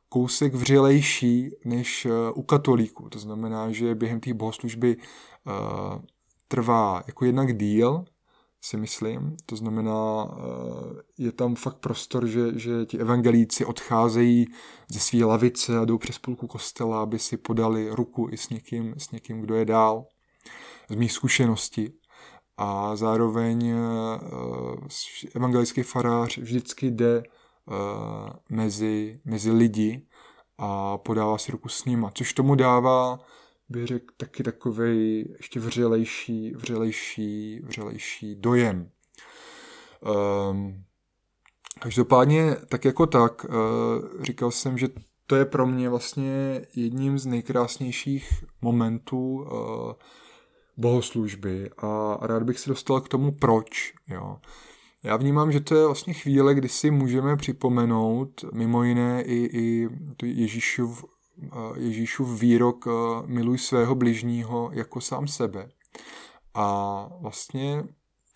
kousek 0.09 0.55
vřelejší 0.55 1.51
než 1.65 2.07
eh, 2.07 2.11
u 2.35 2.43
katolíků. 2.43 3.09
To 3.09 3.19
znamená, 3.19 3.73
že 3.73 3.95
během 3.95 4.21
té 4.21 4.35
bohoslužby 4.35 4.97
uh, 4.97 6.03
trvá 6.49 7.03
jako 7.07 7.25
jednak 7.25 7.57
díl, 7.57 8.05
si 8.65 8.77
myslím. 8.77 9.37
To 9.47 9.57
znamená, 9.57 10.29
eh, 10.31 11.03
je 11.19 11.33
tam 11.33 11.55
fakt 11.55 11.77
prostor, 11.77 12.27
že, 12.27 12.59
že 12.59 12.87
ti 12.87 12.99
evangelíci 12.99 13.65
odcházejí 13.65 14.47
ze 14.89 15.01
své 15.01 15.25
lavice 15.25 15.79
a 15.79 15.85
jdou 15.85 15.99
přes 15.99 16.19
půlku 16.19 16.47
kostela, 16.47 17.03
aby 17.03 17.19
si 17.19 17.37
podali 17.37 17.91
ruku 17.91 18.29
i 18.33 18.37
s 18.37 18.49
někým, 18.49 18.95
s 18.99 19.11
někým 19.11 19.41
kdo 19.41 19.55
je 19.55 19.65
dál. 19.65 20.05
Z 20.91 20.95
mých 20.95 21.13
zkušeností. 21.13 21.95
A 22.57 22.97
zároveň 22.97 23.71
eh, 23.71 23.77
evangelický 25.35 25.83
farář 25.83 26.39
vždycky 26.39 26.91
jde 26.91 27.23
eh, 27.23 28.33
mezi, 28.51 29.21
mezi 29.25 29.51
lidi 29.51 30.07
a 30.59 30.99
podává 30.99 31.39
si 31.39 31.53
ruku 31.53 31.69
s 31.69 31.85
nima, 31.85 32.11
což 32.15 32.33
tomu 32.33 32.55
dává 32.55 33.19
bych 33.73 33.87
řekl, 33.87 34.15
taky 34.17 34.43
takový 34.43 35.25
ještě 35.37 35.61
vřelejší, 35.61 36.55
vřelejší, 36.55 37.61
vřelejší 37.65 38.35
dojem. 38.35 38.91
Um, 40.51 40.85
každopádně, 41.81 42.57
tak 42.69 42.85
jako 42.85 43.07
tak, 43.07 43.45
uh, 43.45 44.23
říkal 44.23 44.51
jsem, 44.51 44.79
že 44.79 44.89
to 45.27 45.37
je 45.37 45.45
pro 45.45 45.67
mě 45.67 45.89
vlastně 45.89 46.63
jedním 46.75 47.19
z 47.19 47.27
nejkrásnějších 47.27 48.45
momentů 48.61 49.35
uh, 49.35 49.93
bohoslužby 50.77 51.71
a 51.79 52.19
rád 52.23 52.43
bych 52.43 52.59
se 52.59 52.71
dostal 52.71 53.01
k 53.01 53.09
tomu, 53.09 53.33
proč. 53.33 53.95
Jo. 54.09 54.37
Já 55.03 55.17
vnímám, 55.17 55.53
že 55.53 55.61
to 55.61 55.75
je 55.75 55.87
vlastně 55.87 56.15
chvíle, 56.15 56.55
kdy 56.55 56.69
si 56.69 56.91
můžeme 56.91 57.37
připomenout 57.37 58.45
mimo 58.53 58.83
jiné 58.83 59.23
i, 59.23 59.35
i 59.35 59.89
Ježíšův 60.23 61.05
Ježíšův 61.77 62.41
výrok 62.41 62.85
miluj 63.27 63.59
svého 63.59 63.95
bližního 63.95 64.71
jako 64.73 65.01
sám 65.01 65.29
sebe. 65.29 65.69
A 66.55 67.09
vlastně 67.21 67.85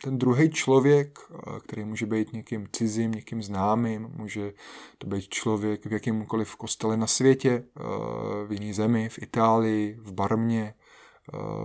ten 0.04 0.18
druhý 0.18 0.50
člověk, 0.50 1.18
který 1.62 1.84
může 1.84 2.06
být 2.06 2.32
někým 2.32 2.66
cizím, 2.72 3.12
někým 3.12 3.42
známým, 3.42 4.08
může 4.16 4.52
to 4.98 5.06
být 5.06 5.28
člověk 5.28 5.86
v 5.86 5.92
jakýmkoliv 5.92 6.56
kostele 6.56 6.96
na 6.96 7.06
světě, 7.06 7.64
v 8.46 8.52
jiné 8.52 8.74
zemi, 8.74 9.08
v 9.08 9.22
Itálii, 9.22 9.96
v 10.00 10.12
Barmě, 10.12 10.74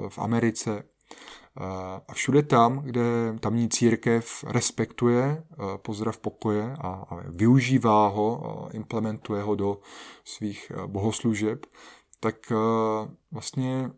v 0.10 0.20
Americe, 0.20 0.84
a 2.08 2.14
všude 2.14 2.44
tam, 2.44 2.78
kde 2.78 3.02
tamní 3.40 3.70
církev 3.70 4.44
respektuje 4.48 5.44
pozdrav 5.78 6.18
pokoje 6.18 6.76
a 6.82 7.06
využívá 7.28 8.08
ho, 8.08 8.68
implementuje 8.74 9.44
ho 9.44 9.56
do 9.56 9.80
svých 10.26 10.72
bohoslužeb, 10.88 11.66
tak 12.20 12.36
vlastně 13.32 13.92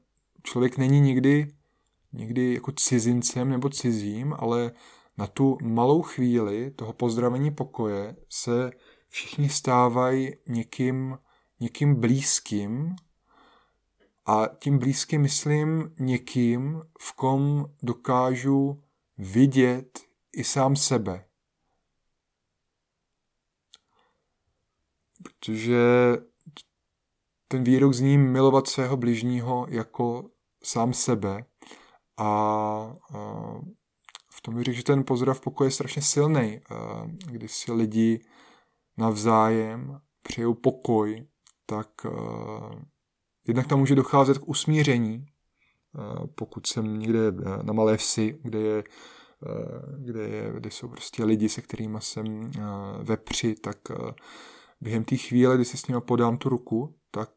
člověk 0.44 0.78
není 0.78 1.00
nikdy, 1.00 1.48
nikdy 2.14 2.54
jako 2.54 2.72
cizincem 2.72 3.50
nebo 3.50 3.70
cizím, 3.70 4.36
ale 4.40 4.72
na 5.18 5.28
tu 5.28 5.58
malou 5.64 6.02
chvíli 6.02 6.72
toho 6.72 6.94
pozdravení 6.94 7.52
pokoje 7.52 8.16
se 8.30 8.72
všichni 9.08 9.50
stávají 9.50 10.32
někým, 10.48 11.18
někým 11.60 11.96
blízkým, 11.96 12.96
a 14.26 14.48
tím 14.60 14.80
blízkým 14.80 15.22
myslím 15.22 15.96
někým, 16.00 16.82
v 17.00 17.14
kom 17.14 17.66
dokážu 17.84 18.84
vidět 19.18 20.00
i 20.34 20.44
sám 20.44 20.76
sebe. 20.76 21.26
Protože 25.24 25.78
ten 27.48 27.64
výrok 27.64 27.94
zní 27.94 28.18
milovat 28.18 28.68
svého 28.68 28.98
bližního 28.98 29.66
jako 29.70 30.30
sám 30.64 30.94
sebe. 30.94 31.46
A, 32.18 32.26
a 32.26 32.96
v 34.34 34.42
tom 34.42 34.56
bych 34.56 34.64
řekl, 34.64 34.78
že 34.78 34.84
ten 34.84 35.04
pozdrav 35.04 35.42
pokoje 35.42 35.68
je 35.68 35.72
strašně 35.72 36.02
silný, 36.02 36.62
když 37.26 37.52
si 37.52 37.72
lidi 37.72 38.26
navzájem 38.98 40.02
přejou 40.22 40.54
pokoj, 40.54 41.28
tak 41.66 42.06
Jednak 43.48 43.68
tam 43.68 43.80
může 43.80 43.96
docházet 43.96 44.38
k 44.38 44.48
usmíření, 44.48 45.26
eh, 45.26 46.28
pokud 46.36 46.68
jsem 46.68 47.00
někde 47.00 47.28
eh, 47.28 47.64
na 47.64 47.74
malé 47.74 47.98
vsi, 47.98 48.40
kde, 48.44 48.60
je, 48.60 48.84
eh, 48.84 49.96
kde, 49.98 50.28
je, 50.28 50.54
kde 50.54 50.72
jsou 50.72 50.88
prostě 50.88 51.24
lidi, 51.24 51.50
se 51.50 51.62
kterými 51.62 51.98
jsem 52.02 52.52
ve 53.04 53.18
při, 53.18 53.56
tak 53.56 53.78
během 54.82 55.04
té 55.04 55.18
chvíle, 55.18 55.56
kdy 55.56 55.66
si 55.66 55.78
s 55.78 55.88
nimi 55.88 56.02
podám 56.02 56.38
tu 56.38 56.50
ruku, 56.50 56.96
tak 57.12 57.30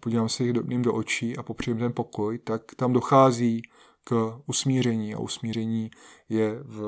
podívám 0.00 0.28
se 0.28 0.44
jim 0.44 0.82
do 0.82 0.94
očí 0.94 1.36
a 1.36 1.42
popřijím 1.42 1.78
ten 1.78 1.92
pokoj, 1.92 2.38
tak 2.38 2.62
tam 2.76 2.92
dochází 2.92 3.62
k 4.04 4.40
usmíření 4.46 5.14
a 5.14 5.18
usmíření 5.18 5.90
je 6.28 6.58
v, 6.62 6.78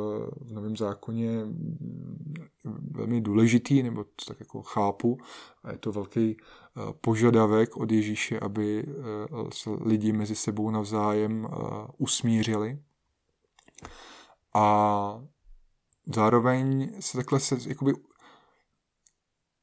v 0.41 0.53
novém 0.53 0.77
zákoně 0.77 1.47
velmi 2.91 3.21
důležitý, 3.21 3.83
nebo 3.83 4.05
to 4.05 4.25
tak 4.27 4.41
jako 4.41 4.63
chápu 4.63 5.19
a 5.63 5.73
je 5.73 5.79
to 5.79 5.93
velký 5.93 6.37
eh, 6.37 6.93
požadavek 7.01 7.77
od 7.77 7.93
Ježíše, 7.93 8.41
aby 8.41 8.85
eh, 8.87 8.93
se 9.53 9.71
lidi 9.71 10.13
mezi 10.13 10.37
sebou 10.37 10.71
navzájem 10.71 11.47
eh, 11.47 11.57
usmířili. 11.99 12.79
A 14.55 15.25
zároveň 16.15 16.93
se 17.01 17.17
takhle 17.17 17.41
se 17.41 17.57
jakoby 17.69 17.93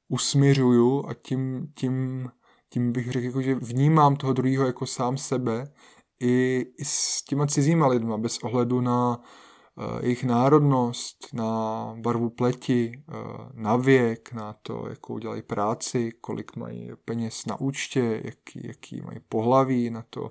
usměřuju 0.07 1.05
a 1.07 1.13
tím, 1.13 1.71
tím, 1.75 2.29
tím 2.69 2.91
bych 2.91 3.11
řekl, 3.11 3.25
jako, 3.25 3.41
že 3.41 3.55
vnímám 3.55 4.15
toho 4.15 4.33
druhého 4.33 4.65
jako 4.65 4.85
sám 4.85 5.17
sebe 5.17 5.73
i, 6.23 6.65
i 6.77 6.85
s 6.85 7.23
těma 7.23 7.47
cizíma 7.47 7.87
lidma, 7.87 8.17
bez 8.17 8.37
ohledu 8.37 8.81
na 8.81 9.17
uh, 9.17 9.83
jejich 10.01 10.23
národnost, 10.23 11.33
na 11.33 11.93
barvu 12.01 12.29
pleti, 12.29 13.03
uh, 13.07 13.15
na 13.53 13.75
věk, 13.75 14.33
na 14.33 14.55
to, 14.61 14.85
jakou 14.89 15.17
dělají 15.17 15.41
práci, 15.41 16.11
kolik 16.21 16.55
mají 16.55 16.91
peněz 17.05 17.45
na 17.45 17.59
účtě, 17.59 18.21
jaký, 18.23 18.67
jaký 18.67 19.01
mají 19.01 19.19
pohlaví, 19.29 19.89
na 19.89 20.03
to, 20.09 20.29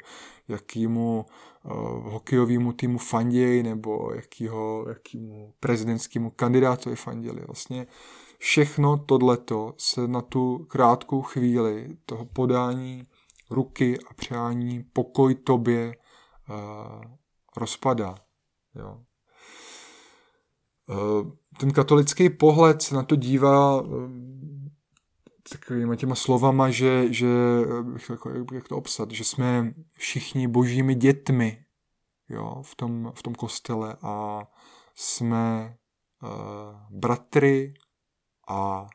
jakýmu 0.48 1.26
hokejovému 2.02 2.72
týmu 2.72 2.98
fanděj 2.98 3.62
nebo 3.62 4.12
jakýho, 4.14 4.84
jakýmu 4.88 5.54
prezidentskému 5.60 6.30
kandidátovi 6.30 6.96
fanděli. 6.96 7.42
Vlastně 7.46 7.86
všechno 8.38 8.96
tohleto 8.96 9.74
se 9.78 10.08
na 10.08 10.20
tu 10.20 10.58
krátkou 10.68 11.22
chvíli 11.22 11.96
toho 12.06 12.24
podání 12.24 13.04
ruky 13.52 13.98
a 14.10 14.14
přání 14.14 14.82
pokoj 14.82 15.34
tobě 15.34 15.96
uh, 16.50 17.02
rozpadá. 17.56 18.14
Jo. 18.74 19.00
Uh, 20.88 21.30
ten 21.60 21.72
katolický 21.72 22.30
pohled 22.30 22.82
se 22.82 22.94
na 22.94 23.02
to 23.02 23.16
dívá 23.16 23.80
uh, 23.80 24.10
takovýma 25.50 25.96
těma 25.96 26.14
slovama, 26.14 26.70
že, 26.70 27.12
že 27.12 27.28
jako, 28.10 28.30
jak 28.52 28.68
to 28.68 28.76
obsat, 28.76 29.10
že 29.10 29.24
jsme 29.24 29.74
všichni 29.96 30.48
božími 30.48 30.94
dětmi 30.94 31.64
jo, 32.28 32.62
v, 32.62 32.74
tom, 32.74 33.12
v 33.14 33.22
tom 33.22 33.34
kostele 33.34 33.96
a 34.02 34.42
jsme 34.94 35.76
uh, 36.22 36.98
bratry 36.98 37.74
a 38.48 38.86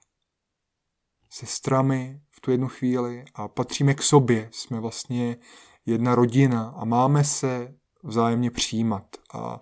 sestrami 1.30 2.22
tu 2.48 2.52
jednu 2.52 2.68
chvíli 2.68 3.26
a 3.36 3.48
patříme 3.48 3.94
k 3.94 4.02
sobě. 4.02 4.50
Jsme 4.52 4.80
vlastně 4.80 5.38
jedna 5.86 6.16
rodina 6.16 6.74
a 6.78 6.86
máme 6.86 7.24
se 7.24 7.74
vzájemně 8.04 8.52
přijímat. 8.52 9.04
A 9.34 9.60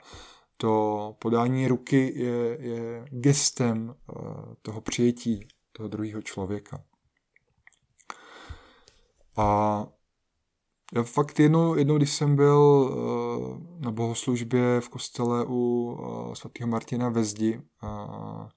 to 0.58 1.16
podání 1.20 1.68
ruky 1.68 2.14
je, 2.16 2.58
je 2.60 3.06
gestem 3.10 3.96
uh, 4.08 4.26
toho 4.62 4.82
přijetí 4.82 5.48
toho 5.72 5.90
druhého 5.90 6.22
člověka. 6.22 6.84
A 9.38 9.88
já 10.94 11.04
fakt 11.04 11.40
jednou, 11.40 11.76
jednou 11.76 11.98
když 11.98 12.12
jsem 12.12 12.36
byl 12.36 12.60
uh, 12.60 13.82
na 13.82 13.92
bohoslužbě 13.92 14.82
v 14.82 14.90
kostele 14.90 15.46
u 15.46 15.92
uh, 16.00 16.34
svatého 16.34 16.70
Martina 16.70 17.10
ve 17.10 17.24
Zdi 17.24 17.62
uh, 17.84 18.48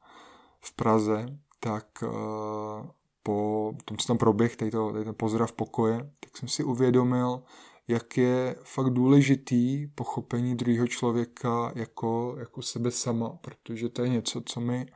v 0.61 0.73
Praze, 0.77 1.27
tak 1.61 2.05
po 3.29 3.73
tom, 3.85 3.97
co 3.97 4.07
tam 4.07 4.19
proběh, 4.19 4.57
tady, 4.57 4.71
to, 4.71 4.93
tady 4.93 5.05
ten 5.05 5.15
pozdrav 5.15 5.53
pokoje, 5.53 6.11
tak 6.21 6.37
jsem 6.37 6.49
si 6.49 6.65
uvědomil, 6.65 7.43
jak 7.89 8.17
je 8.17 8.57
fakt 8.63 8.91
důležitý 8.91 9.87
pochopení 9.87 10.57
druhého 10.57 10.87
člověka 10.87 11.73
jako, 11.75 12.37
jako 12.39 12.63
sebe 12.63 12.91
sama, 12.91 13.29
protože 13.29 13.89
to 13.89 14.03
je 14.03 14.09
něco, 14.09 14.41
co 14.41 14.61
mi 14.61 14.87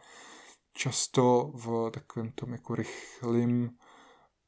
často 0.74 1.50
v 1.54 1.90
takovém 1.90 2.32
tom 2.32 2.52
jako 2.52 2.74
rychlým 2.74 3.70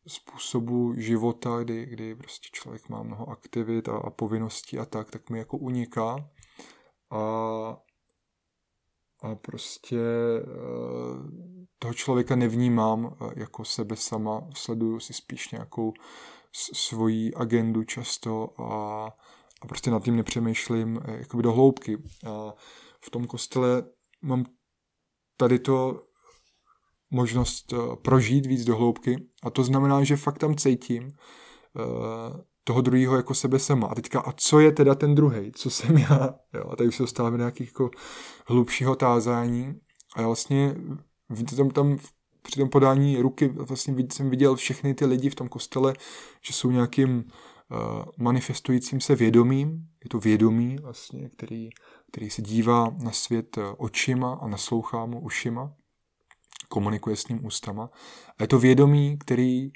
způsobu 0.07 0.95
života, 0.97 1.59
kdy, 1.65 1.87
kdy 1.87 2.15
prostě 2.15 2.49
člověk 2.53 2.89
má 2.89 3.03
mnoho 3.03 3.29
aktivit 3.31 3.89
a, 3.89 3.97
a 3.97 4.11
povinností 4.11 4.79
a 4.79 4.85
tak, 4.85 5.11
tak 5.11 5.31
mi 5.31 5.39
jako 5.39 5.57
uniká. 5.57 6.31
A, 7.11 7.77
a 9.25 9.35
prostě 9.35 10.01
eh, 10.01 10.45
toho 11.79 11.95
člověka 11.95 12.37
nevnímám 12.37 13.17
eh, 13.21 13.41
jako 13.41 13.65
sebe 13.65 13.97
sama, 13.97 14.49
sleduju 14.55 15.01
si 15.01 15.13
spíš 15.13 15.51
nějakou 15.51 15.93
svoji 16.73 17.35
agendu 17.35 17.85
často 17.85 18.61
a, 18.61 19.07
a 19.63 19.67
prostě 19.67 19.91
nad 19.91 20.05
tím 20.05 20.17
nepřemýšlím 20.17 21.01
eh, 21.05 21.17
jakoby 21.19 21.43
do 21.43 21.53
hloubky. 21.53 21.97
A 22.27 22.55
v 23.05 23.11
tom 23.11 23.27
kostele 23.27 23.83
mám 24.23 24.45
tady 25.37 25.59
to 25.59 26.03
možnost 27.11 27.75
prožít 28.03 28.47
víc 28.47 28.65
do 28.65 28.77
hloubky 28.77 29.29
a 29.43 29.51
to 29.51 29.65
znamená, 29.65 30.05
že 30.05 30.17
fakt 30.17 30.39
tam 30.39 30.57
cítím 30.57 31.17
toho 32.65 32.81
druhého 32.81 33.17
jako 33.17 33.35
sebe 33.35 33.59
sama. 33.59 33.87
A 33.87 33.95
teďka, 33.95 34.21
a 34.21 34.33
co 34.33 34.61
je 34.61 34.73
teda 34.73 34.95
ten 34.95 35.15
druhý? 35.15 35.53
Co 35.53 35.71
jsem 35.71 35.99
já? 35.99 36.35
Jo, 36.55 36.65
a 36.71 36.77
tady 36.77 36.89
už 36.89 36.97
se 36.97 37.03
dostáváme 37.03 37.37
do 37.37 37.43
nějakých 37.43 37.69
jako 37.69 37.91
hlubšího 38.47 38.97
tázání. 38.97 39.75
A 40.17 40.21
já 40.21 40.27
vlastně 40.27 40.77
tam, 41.57 41.71
tam 41.71 41.99
při 42.43 42.61
tom 42.61 42.69
podání 42.69 43.17
ruky 43.17 43.49
vlastně 43.49 43.95
jsem 44.13 44.31
viděl 44.31 44.57
všechny 44.57 44.95
ty 44.95 45.07
lidi 45.07 45.31
v 45.31 45.35
tom 45.35 45.49
kostele, 45.49 45.95
že 46.47 46.53
jsou 46.53 46.71
nějakým 46.71 47.17
uh, 47.17 48.05
manifestujícím 48.19 49.01
se 49.01 49.15
vědomím. 49.15 49.89
Je 50.05 50.09
to 50.11 50.19
vědomí 50.19 50.77
vlastně, 50.83 51.29
který, 51.29 51.71
který 52.13 52.31
se 52.31 52.43
dívá 52.43 52.91
na 53.03 53.13
svět 53.13 53.59
eh, 53.59 53.63
očima 53.77 54.35
a 54.43 54.49
naslouchá 54.49 55.07
mu 55.07 55.21
ušima. 55.21 55.73
Komunikuje 56.69 57.17
s 57.17 57.29
ním 57.29 57.47
ústama. 57.47 57.91
A 58.39 58.43
je 58.43 58.49
to 58.49 58.59
vědomí, 58.59 59.19
který 59.19 59.71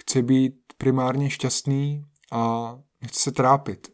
chce 0.00 0.22
být 0.22 0.54
primárně 0.76 1.30
šťastný 1.30 2.04
a 2.30 2.74
nechce 3.02 3.20
se 3.20 3.32
trápit. 3.32 3.92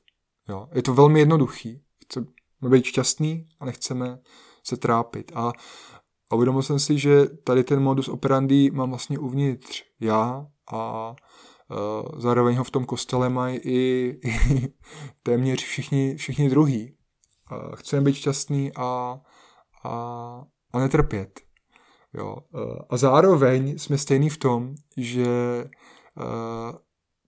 Jo? 0.49 0.69
Je 0.75 0.83
to 0.83 0.95
velmi 0.95 1.21
jednoduchý. 1.21 1.83
Chceme 2.05 2.27
být 2.69 2.85
šťastný 2.85 3.49
a 3.61 3.65
nechceme 3.65 4.19
se 4.63 4.77
trápit. 4.77 5.33
A 5.35 5.53
a 6.31 6.35
uvědomil 6.35 6.63
jsem 6.63 6.79
si, 6.79 6.99
že 6.99 7.27
tady 7.27 7.65
ten 7.65 7.81
modus 7.81 8.09
operandi 8.09 8.71
mám 8.71 8.91
vlastně 8.91 9.19
uvnitř 9.19 9.85
já 10.01 10.47
a 10.73 11.11
uh, 11.11 12.21
zároveň 12.21 12.57
ho 12.57 12.65
v 12.65 12.71
tom 12.71 12.85
kostele 12.85 13.29
mají 13.29 13.59
i, 13.59 14.19
i 14.25 14.39
téměř 15.23 15.65
všichni, 15.65 16.17
všichni 16.17 16.51
druhý. 16.51 16.97
Uh, 17.53 17.75
chceme 17.75 18.03
být 18.03 18.15
šťastný 18.15 18.73
a, 18.77 19.21
a, 19.85 20.43
a 20.73 20.79
netrpět. 20.79 21.41
Jo. 22.15 22.37
Uh, 22.55 22.79
a 22.91 22.97
zároveň 22.97 23.79
jsme 23.79 23.99
stejný 23.99 24.29
v 24.29 24.39
tom, 24.39 24.75
že 24.97 25.27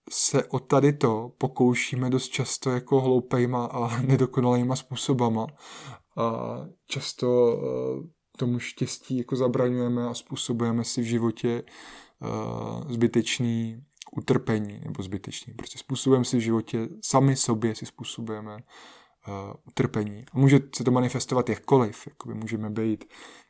se 0.09 0.43
o 0.43 0.59
tady 0.59 0.93
to 0.93 1.31
pokoušíme 1.37 2.09
dost 2.09 2.27
často 2.27 2.71
jako 2.71 3.01
hloupejma 3.01 3.65
a 3.65 4.01
nedokonalýma 4.07 4.75
způsobama. 4.75 5.47
A 6.17 6.57
často 6.87 7.57
uh, 7.57 8.05
tomu 8.37 8.59
štěstí 8.59 9.17
jako 9.17 9.35
zabraňujeme 9.35 10.07
a 10.07 10.13
způsobujeme 10.13 10.83
si 10.83 11.01
v 11.01 11.05
životě 11.05 11.63
uh, 12.21 12.91
zbytečný 12.91 13.83
utrpení 14.17 14.81
nebo 14.85 15.03
zbytečný. 15.03 15.53
Prostě 15.53 15.77
způsobujeme 15.77 16.25
si 16.25 16.37
v 16.37 16.39
životě, 16.39 16.89
sami 17.01 17.35
sobě 17.35 17.75
si 17.75 17.85
způsobujeme 17.85 18.57
utrpení. 19.67 20.25
A 20.31 20.39
může 20.39 20.59
se 20.75 20.83
to 20.83 20.91
manifestovat 20.91 21.49
jakkoliv. 21.49 22.07
Jakoby 22.07 22.33
můžeme 22.33 22.69
být 22.69 23.05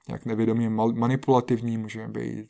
nějak 0.08 0.26
nevědomě 0.26 0.70
manipulativní, 0.70 1.78
můžeme 1.78 2.08
být 2.08 2.48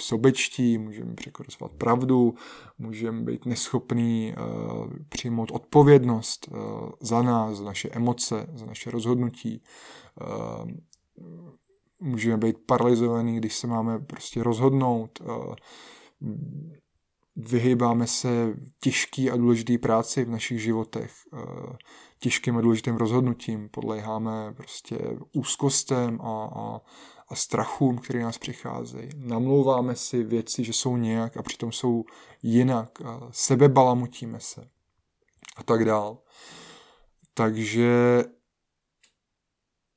sobečtí, 0.00 0.78
můžeme 0.78 1.14
překořovat 1.14 1.72
pravdu, 1.72 2.34
můžeme 2.78 3.22
být 3.22 3.46
neschopní 3.46 4.34
uh, 4.36 4.86
přijmout 5.08 5.50
odpovědnost 5.50 6.48
uh, 6.50 6.56
za 7.00 7.22
nás, 7.22 7.58
za 7.58 7.64
naše 7.64 7.88
emoce, 7.88 8.46
za 8.54 8.66
naše 8.66 8.90
rozhodnutí. 8.90 9.62
Uh, 10.20 10.70
můžeme 12.00 12.36
být 12.36 12.56
paralizovaný, 12.66 13.36
když 13.36 13.56
se 13.56 13.66
máme 13.66 13.98
prostě 13.98 14.42
rozhodnout. 14.42 15.22
Vyhýbáme 17.36 18.06
se 18.06 18.54
těžký 18.80 19.30
a 19.30 19.36
důležitý 19.36 19.78
práci 19.78 20.24
v 20.24 20.30
našich 20.30 20.62
životech, 20.62 21.12
těžkým 22.18 22.56
a 22.56 22.60
důležitým 22.60 22.96
rozhodnutím, 22.96 23.68
podléháme 23.68 24.54
prostě 24.56 24.98
úzkostem 25.32 26.20
a, 26.20 26.44
a, 26.44 26.80
a 27.28 27.34
strachům, 27.34 27.98
které 27.98 28.22
nás 28.22 28.38
přicházejí. 28.38 29.08
Namlouváme 29.16 29.96
si 29.96 30.24
věci, 30.24 30.64
že 30.64 30.72
jsou 30.72 30.96
nějak 30.96 31.36
a 31.36 31.42
přitom 31.42 31.72
jsou 31.72 32.04
jinak. 32.42 32.98
Sebebalamutíme 33.30 34.40
se 34.40 34.68
a 35.56 35.62
tak 35.62 35.84
dál. 35.84 36.18
Takže 37.34 38.24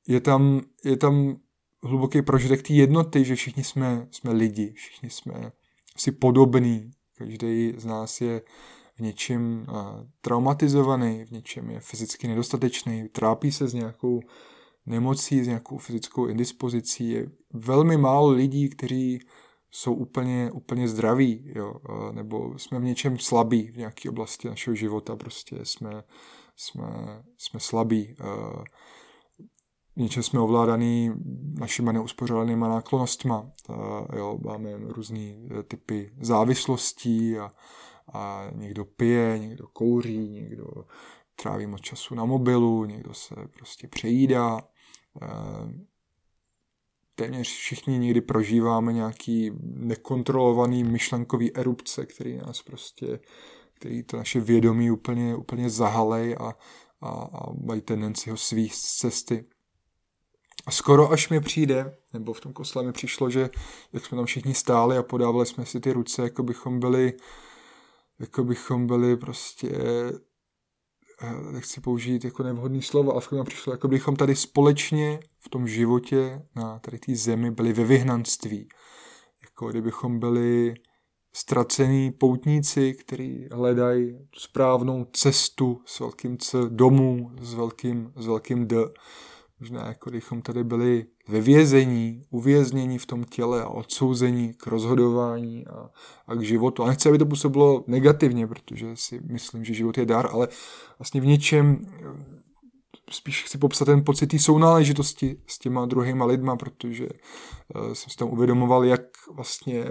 je 0.07 0.21
tam, 0.21 0.61
je 0.83 0.97
tam 0.97 1.35
hluboký 1.83 2.21
prožitek 2.21 2.67
té 2.67 2.73
jednoty, 2.73 3.25
že 3.25 3.35
všichni 3.35 3.63
jsme, 3.63 4.07
jsme 4.11 4.31
lidi, 4.31 4.73
všichni 4.73 5.09
jsme 5.09 5.51
si 5.97 6.11
podobní, 6.11 6.91
každý 7.17 7.73
z 7.77 7.85
nás 7.85 8.21
je 8.21 8.41
v 8.95 8.99
něčem 8.99 9.67
traumatizovaný, 10.21 11.25
v 11.25 11.31
něčem 11.31 11.69
je 11.69 11.79
fyzicky 11.79 12.27
nedostatečný, 12.27 13.09
trápí 13.09 13.51
se 13.51 13.67
s 13.67 13.73
nějakou 13.73 14.19
nemocí, 14.85 15.43
s 15.43 15.47
nějakou 15.47 15.77
fyzickou 15.77 16.27
indispozicí. 16.27 17.09
Je 17.09 17.31
velmi 17.53 17.97
málo 17.97 18.29
lidí, 18.29 18.69
kteří 18.69 19.19
jsou 19.71 19.93
úplně, 19.93 20.51
úplně 20.51 20.87
zdraví, 20.87 21.51
jo, 21.55 21.73
nebo 22.11 22.59
jsme 22.59 22.79
v 22.79 22.83
něčem 22.83 23.19
slabí 23.19 23.71
v 23.71 23.77
nějaké 23.77 24.09
oblasti 24.09 24.47
našeho 24.47 24.75
života, 24.75 25.15
prostě 25.15 25.55
jsme, 25.63 26.03
jsme, 26.55 26.83
jsme 27.37 27.59
slabí 27.59 28.15
něčem 30.01 30.23
jsme 30.23 30.39
ovládaný 30.39 31.11
našimi 31.59 31.93
neuspořádanýma 31.93 32.67
náklonnostma. 32.67 33.51
Jo, 34.15 34.39
máme 34.43 34.69
různé 34.77 35.19
e, 35.19 35.63
typy 35.67 36.11
závislostí 36.21 37.37
a, 37.37 37.51
a 38.13 38.49
někdo 38.55 38.85
pije, 38.85 39.39
někdo 39.39 39.67
kouří, 39.67 40.29
někdo 40.29 40.65
tráví 41.35 41.67
moc 41.67 41.81
času 41.81 42.15
na 42.15 42.25
mobilu, 42.25 42.85
někdo 42.85 43.13
se 43.13 43.35
prostě 43.57 43.87
přejídá. 43.87 44.59
E, 44.59 45.27
téměř 47.15 47.47
všichni 47.47 47.99
někdy 47.99 48.21
prožíváme 48.21 48.93
nějaký 48.93 49.51
nekontrolovaný 49.63 50.83
myšlenkový 50.83 51.55
erupce, 51.55 52.05
který 52.05 52.37
nás 52.37 52.61
prostě, 52.61 53.19
který 53.73 54.03
to 54.03 54.17
naše 54.17 54.39
vědomí 54.39 54.91
úplně, 54.91 55.35
úplně 55.35 55.69
zahalej 55.69 56.35
a 56.39 56.55
a, 57.01 57.09
a 57.09 57.53
mají 57.65 57.81
tendenci 57.81 58.29
ho 58.29 58.37
svých 58.37 58.75
z 58.75 58.97
cesty. 58.97 59.45
A 60.65 60.71
skoro 60.71 61.11
až 61.11 61.29
mi 61.29 61.39
přijde, 61.39 61.97
nebo 62.13 62.33
v 62.33 62.41
tom 62.41 62.53
kosle 62.53 62.83
mi 62.83 62.91
přišlo, 62.91 63.29
že 63.29 63.49
jak 63.93 64.05
jsme 64.05 64.15
tam 64.15 64.25
všichni 64.25 64.53
stáli 64.53 64.97
a 64.97 65.03
podávali 65.03 65.45
jsme 65.45 65.65
si 65.65 65.79
ty 65.79 65.93
ruce, 65.93 66.21
jako 66.21 66.43
bychom 66.43 66.79
byli, 66.79 67.13
jako 68.19 68.43
bychom 68.43 68.87
byli 68.87 69.17
prostě 69.17 69.71
nechci 71.51 71.81
použít 71.81 72.25
jako 72.25 72.43
nevhodný 72.43 72.81
slovo, 72.81 73.11
ale 73.11 73.21
v 73.21 73.31
mi 73.31 73.43
přišlo, 73.43 73.73
jako 73.73 73.87
bychom 73.87 74.15
tady 74.15 74.35
společně 74.35 75.19
v 75.39 75.49
tom 75.49 75.67
životě 75.67 76.41
na 76.55 76.79
tady 76.79 76.99
té 76.99 77.15
zemi 77.15 77.51
byli 77.51 77.73
ve 77.73 77.83
vyhnanství. 77.83 78.69
Jako 79.41 79.69
kdybychom 79.69 80.19
byli 80.19 80.73
ztracený 81.33 82.11
poutníci, 82.11 82.93
kteří 82.93 83.47
hledají 83.51 84.27
správnou 84.37 85.05
cestu 85.13 85.81
s 85.85 85.99
velkým 85.99 86.37
C 86.37 86.57
domů, 86.69 87.31
s 87.41 87.53
velkým, 87.53 88.13
s 88.15 88.25
velkým 88.25 88.67
D. 88.67 88.77
Možná 89.65 89.87
jako 89.87 90.09
kdybychom 90.09 90.41
tady 90.41 90.63
byli 90.63 91.05
ve 91.27 91.41
vězení, 91.41 92.25
uvěznění 92.29 92.97
v 92.97 93.05
tom 93.05 93.23
těle 93.23 93.63
a 93.63 93.67
odsouzení 93.67 94.53
k 94.53 94.67
rozhodování 94.67 95.67
a, 95.67 95.89
a 96.27 96.35
k 96.35 96.41
životu. 96.41 96.83
A 96.83 96.87
nechci, 96.87 97.09
aby 97.09 97.17
to 97.17 97.25
působilo 97.25 97.83
negativně, 97.87 98.47
protože 98.47 98.95
si 98.95 99.21
myslím, 99.31 99.65
že 99.65 99.73
život 99.73 99.97
je 99.97 100.05
dar, 100.05 100.29
ale 100.31 100.47
vlastně 100.99 101.21
v 101.21 101.25
něčem 101.25 101.85
spíš 103.11 103.43
chci 103.43 103.57
popsat 103.57 103.85
ten 103.85 104.03
pocit 104.03 104.27
té 104.27 104.39
sounáležitosti 104.39 105.41
s 105.47 105.59
těma 105.59 105.85
druhýma 105.85 106.25
lidma, 106.25 106.55
protože 106.55 107.07
uh, 107.75 107.93
jsem 107.93 108.09
si 108.09 108.17
tam 108.17 108.29
uvědomoval, 108.29 108.85
jak 108.85 109.01
vlastně 109.31 109.85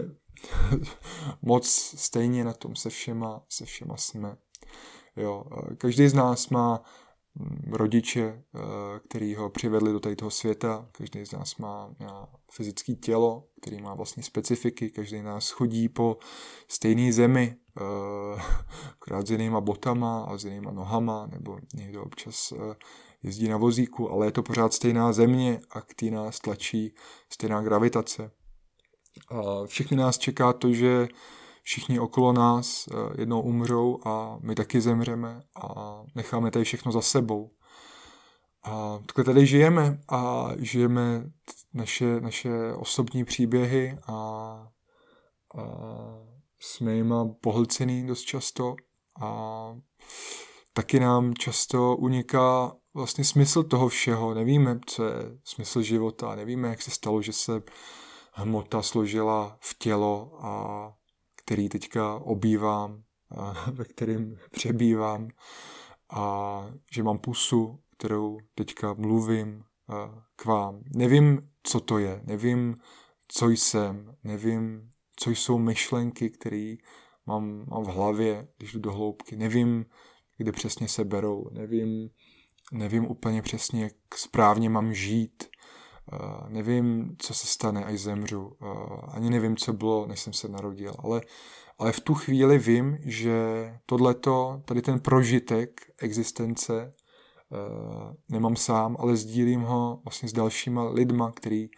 moc 1.43 1.67
stejně 1.97 2.45
na 2.45 2.53
tom 2.53 2.77
se 2.77 2.91
všema, 2.91 3.43
se 3.49 3.65
všema 3.65 3.97
jsme. 3.97 4.37
Jo, 5.17 5.45
uh, 5.53 5.75
každý 5.77 6.09
z 6.09 6.15
nás 6.15 6.49
má 6.49 6.83
rodiče, 7.71 8.43
uh, 8.55 8.61
který 9.09 9.35
ho 9.35 9.51
přivedli 9.51 9.93
do 9.93 10.01
tady 10.01 10.17
toho 10.17 10.31
světa, 10.31 10.89
každý 10.93 11.27
z 11.27 11.33
nás 11.33 11.57
má, 11.57 11.95
fyzické 12.51 12.95
tělo, 12.95 13.45
který 13.61 13.83
má 13.83 13.95
vlastně 13.95 14.23
specifiky, 14.23 14.91
každý 14.91 15.21
z 15.21 15.25
nás 15.25 15.51
chodí 15.51 15.89
po 15.89 16.19
stejné 16.69 17.13
zemi, 17.13 17.57
akorát 18.93 19.27
s 19.27 19.31
jinýma 19.31 19.61
botama 19.61 20.25
a 20.25 20.39
s 20.39 20.45
jinýma 20.45 20.71
nohama, 20.71 21.27
nebo 21.27 21.59
někdo 21.75 22.03
občas 22.03 22.53
jezdí 23.23 23.49
na 23.49 23.57
vozíku, 23.57 24.11
ale 24.11 24.27
je 24.27 24.33
to 24.33 24.43
pořád 24.43 24.73
stejná 24.73 25.13
země 25.13 25.61
a 25.71 25.81
k 25.81 25.95
té 25.95 26.07
nás 26.07 26.41
tlačí 26.41 26.95
stejná 27.33 27.63
gravitace. 27.63 28.31
A 29.29 29.67
všechny 29.67 29.97
nás 29.97 30.19
čeká 30.19 30.53
to, 30.53 30.73
že 30.73 31.09
všichni 31.65 32.01
okolo 32.01 32.33
nás 32.33 32.89
eh, 32.89 32.95
jednou 33.21 33.41
umřou 33.41 33.99
a 34.05 34.39
my 34.41 34.55
taky 34.55 34.81
zemřeme 34.81 35.43
a 35.63 36.03
necháme 36.15 36.51
tady 36.51 36.65
všechno 36.65 36.93
za 36.93 37.01
sebou. 37.01 37.51
A 38.63 38.99
takhle 39.07 39.25
tady 39.25 39.47
žijeme 39.47 39.99
a 40.09 40.51
žijeme 40.59 41.25
naše, 41.75 42.21
naše 42.21 42.73
osobní 42.73 43.25
příběhy 43.25 43.99
a, 44.07 44.15
a 44.15 44.69
jsme 46.61 46.95
jima 46.95 47.29
pohlcený 47.41 48.07
dost 48.07 48.23
často 48.23 48.77
a 49.21 49.75
taky 50.73 51.01
nám 51.01 51.35
často 51.35 51.97
uniká 51.97 52.77
vlastně 52.95 53.25
smysl 53.25 53.63
toho 53.63 53.89
všeho. 53.89 54.35
Nevíme, 54.35 54.81
co 54.87 55.05
je 55.05 55.15
smysl 55.45 55.83
života, 55.83 56.35
nevíme, 56.35 56.69
jak 56.69 56.83
se 56.83 56.91
stalo, 56.91 57.23
že 57.23 57.33
se 57.33 57.63
hmota 58.33 58.83
složila 58.83 59.57
v 59.61 59.79
tělo, 59.79 60.39
a 60.41 60.93
který 61.45 61.69
teďka 61.69 62.15
obývám, 62.15 63.03
ve 63.73 63.85
kterým 63.85 64.39
přebývám 64.51 65.29
a 66.11 66.67
že 66.93 67.03
mám 67.03 67.19
pusu, 67.19 67.81
kterou 67.97 68.39
teďka 68.55 68.95
mluvím 68.95 69.65
k 70.37 70.45
vám. 70.45 70.81
Nevím, 70.95 71.51
co 71.63 71.81
to 71.81 71.99
je, 71.99 72.21
nevím, 72.25 72.77
co 73.29 73.49
jsem, 73.49 74.17
nevím, 74.25 74.91
co 75.17 75.31
jsou 75.31 75.59
myšlenky, 75.59 76.31
které 76.31 76.75
mám, 77.27 77.65
mám 77.69 77.85
v 77.85 77.89
hlavě, 77.89 78.49
když 78.59 78.73
jdu 78.73 78.81
do 78.81 78.93
hloubky. 78.93 79.37
Nevím, 79.37 79.85
kde 80.37 80.53
přesně 80.53 80.89
se 80.89 81.05
berou, 81.05 81.51
nevím, 81.53 82.11
nevím 82.73 83.07
úplně 83.07 83.43
přesně, 83.43 83.83
jak 83.83 83.93
správně 84.17 84.71
mám 84.71 84.95
žít, 84.95 85.45
uh, 86.13 86.49
nevím, 86.49 87.17
co 87.19 87.35
se 87.35 87.47
stane, 87.47 87.85
až 87.85 88.01
zemřu, 88.01 88.47
uh, 88.47 88.69
ani 89.09 89.31
nevím, 89.31 89.57
co 89.57 89.73
bylo, 89.73 90.07
než 90.07 90.21
jsem 90.21 90.33
se 90.33 90.49
narodil, 90.49 90.95
ale, 90.99 91.21
ale 91.79 91.93
v 91.93 92.01
tu 92.01 92.15
chvíli 92.15 92.59
vím, 92.59 92.99
že 93.01 93.35
tohleto, 93.87 94.63
tady 94.65 94.83
ten 94.83 95.01
prožitek 95.01 95.81
existence 95.99 96.95
uh, 97.51 98.15
nemám 98.29 98.57
sám, 98.57 98.97
ale 98.99 99.17
sdílím 99.17 99.61
ho 99.61 100.01
vlastně 100.05 100.29
s 100.29 100.33
dalšíma 100.33 100.91
lidma, 100.91 101.33
který 101.33 101.69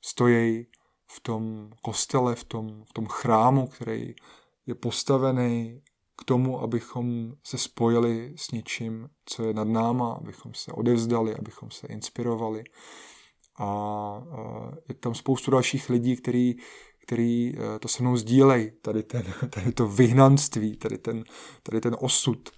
stojí 0.00 0.66
v 1.06 1.20
tom 1.20 1.70
kostele, 1.82 2.34
v 2.34 2.44
tom, 2.44 2.84
v 2.84 2.92
tom 2.92 3.06
chrámu, 3.06 3.66
který 3.66 4.14
je 4.66 4.74
postavený 4.74 5.82
k 6.16 6.24
tomu, 6.24 6.60
abychom 6.60 7.32
se 7.44 7.58
spojili 7.58 8.34
s 8.36 8.50
něčím, 8.50 9.08
co 9.26 9.42
je 9.44 9.54
nad 9.54 9.68
náma, 9.68 10.12
abychom 10.12 10.54
se 10.54 10.72
odevzdali, 10.72 11.36
abychom 11.36 11.70
se 11.70 11.86
inspirovali. 11.86 12.64
A 13.62 14.22
je 14.88 14.94
tam 14.94 15.14
spoustu 15.14 15.50
dalších 15.50 15.90
lidí, 15.90 16.16
který, 16.16 16.54
který 17.02 17.52
e, 17.58 17.78
to 17.78 17.88
se 17.88 18.02
mnou 18.02 18.16
sdílejí, 18.16 18.70
tady, 18.82 19.02
ten, 19.02 19.22
tady 19.50 19.72
to 19.72 19.88
vyhnanství, 19.88 20.76
tady 20.76 20.98
ten, 20.98 21.24
tady 21.62 21.80
ten 21.80 21.96
osud. 22.00 22.50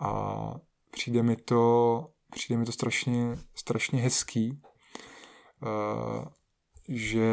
A 0.00 0.54
přijde 0.90 1.22
mi 1.22 1.36
to, 1.36 2.06
přijde 2.30 2.58
mi 2.58 2.64
to 2.64 2.72
strašně, 2.72 3.38
strašně 3.54 4.02
hezký, 4.02 4.50
e, 4.50 4.60
že 6.88 7.30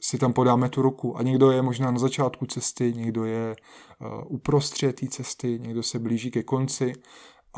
si 0.00 0.18
tam 0.18 0.32
podáme 0.32 0.68
tu 0.68 0.82
ruku. 0.82 1.16
A 1.16 1.22
někdo 1.22 1.50
je 1.50 1.62
možná 1.62 1.90
na 1.90 1.98
začátku 1.98 2.46
cesty, 2.46 2.92
někdo 2.96 3.24
je 3.24 3.56
uh, 4.00 4.08
uprostřed 4.26 5.00
té 5.00 5.06
cesty, 5.06 5.58
někdo 5.58 5.82
se 5.82 5.98
blíží 5.98 6.30
ke 6.30 6.42
konci, 6.42 6.92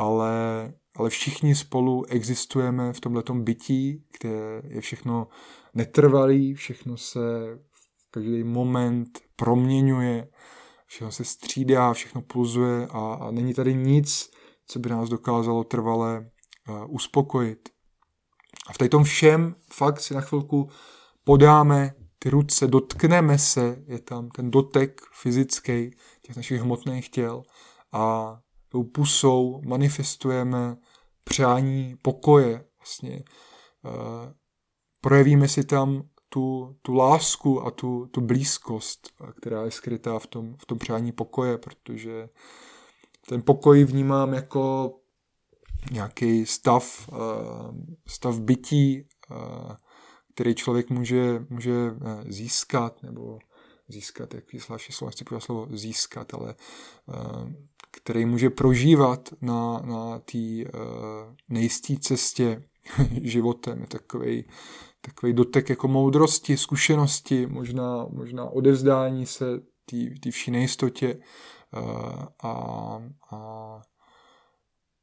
ale, 0.01 0.73
ale 0.97 1.11
všichni 1.11 1.55
spolu 1.55 2.05
existujeme 2.05 2.93
v 2.93 3.01
tomhletom 3.01 3.45
bytí, 3.45 4.05
kde 4.19 4.63
je 4.69 4.81
všechno 4.81 5.29
netrvalý, 5.75 6.55
všechno 6.55 6.97
se 6.97 7.21
v 7.97 8.11
každý 8.11 8.45
moment 8.45 9.09
proměňuje, 9.37 10.29
všechno 10.87 11.13
se 11.13 11.25
střídá, 11.25 11.93
všechno 11.93 12.23
pulzuje 12.23 12.87
a, 12.91 13.15
a 13.15 13.31
není 13.31 13.55
tady 13.55 13.75
nic, 13.75 14.31
co 14.67 14.79
by 14.79 14.91
nás 14.91 15.09
dokázalo 15.09 15.65
trvale 15.65 16.31
uh, 16.69 16.95
uspokojit. 16.95 17.69
A 18.69 18.73
v 18.73 18.89
tom 18.89 19.05
všem 19.05 19.55
fakt 19.73 20.01
si 20.01 20.15
na 20.15 20.21
chvilku 20.21 20.69
podáme 21.25 21.95
ty 22.19 22.31
ruce, 22.31 22.67
dotkneme 22.67 23.39
se, 23.39 23.83
je 23.87 23.99
tam 23.99 24.29
ten 24.29 24.51
dotek 24.51 25.01
fyzický 25.15 25.91
těch 26.23 26.37
našich 26.37 26.61
hmotných 26.61 27.09
těl 27.09 27.43
a 27.93 28.37
tou 28.71 28.85
pusou 28.85 29.61
manifestujeme 29.65 30.77
přání 31.25 31.97
pokoje. 32.03 32.65
Vlastně 32.79 33.23
uh, 33.85 34.33
projevíme 35.01 35.49
si 35.49 35.65
tam 35.65 36.03
tu, 36.29 36.77
tu 36.83 36.95
lásku 36.95 37.67
a 37.67 37.71
tu, 37.71 38.07
tu 38.07 38.21
blízkost, 38.21 39.09
která 39.41 39.65
je 39.65 39.71
skrytá 39.71 40.19
v 40.19 40.27
tom, 40.27 40.57
v 40.57 40.67
tom 40.67 40.79
přání 40.79 41.13
pokoje, 41.13 41.59
protože 41.59 42.29
ten 43.29 43.43
pokoj 43.43 43.85
vnímám 43.85 44.35
jako 44.35 44.95
nějaký 45.91 46.47
stav, 46.47 47.09
uh, 47.09 47.19
stav 48.07 48.41
bytí, 48.41 49.09
uh, 49.31 49.73
který 50.41 50.55
člověk 50.55 50.91
může, 50.91 51.47
může 51.49 51.73
eh, 51.73 52.33
získat, 52.33 53.03
nebo 53.03 53.39
získat, 53.89 54.35
zvláštní 54.59 54.95
slovo, 54.95 55.09
nechci 55.09 55.25
použít 55.25 55.45
slovo 55.45 55.67
získat, 55.71 56.35
ale 56.35 56.55
eh, 56.55 57.55
který 57.91 58.27
může 58.27 58.51
prožívat 58.51 59.29
na, 59.41 59.79
na 59.79 60.19
té 60.19 60.39
uh, 60.39 61.35
nejisté 61.49 61.95
cestě 62.01 62.63
životem. 63.23 63.81
Je 63.81 63.87
takový, 63.87 64.45
takový 65.01 65.33
dotek 65.33 65.69
jako 65.69 65.89
moudrosti, 65.89 66.57
zkušenosti, 66.57 67.47
možná, 67.47 68.07
možná 68.11 68.45
odevzdání 68.45 69.27
se 69.27 69.45
té 70.21 70.31
vší 70.31 70.51
nejistotě 70.51 71.15
uh, 71.15 72.25
a, 72.43 73.03
a 73.33 73.81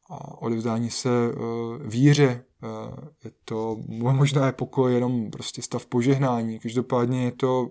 a 0.10 0.42
odevzdání 0.42 0.90
se 0.90 1.10
uh, 1.10 1.78
víře. 1.88 2.46
Je 3.24 3.32
to 3.46 3.78
možná 3.88 4.46
je 4.46 4.52
pokoj 4.52 4.94
jenom 4.94 5.32
prostě 5.32 5.62
stav 5.62 5.86
požehnání. 5.86 6.60
Každopádně 6.60 7.26
je 7.26 7.32
to, 7.32 7.70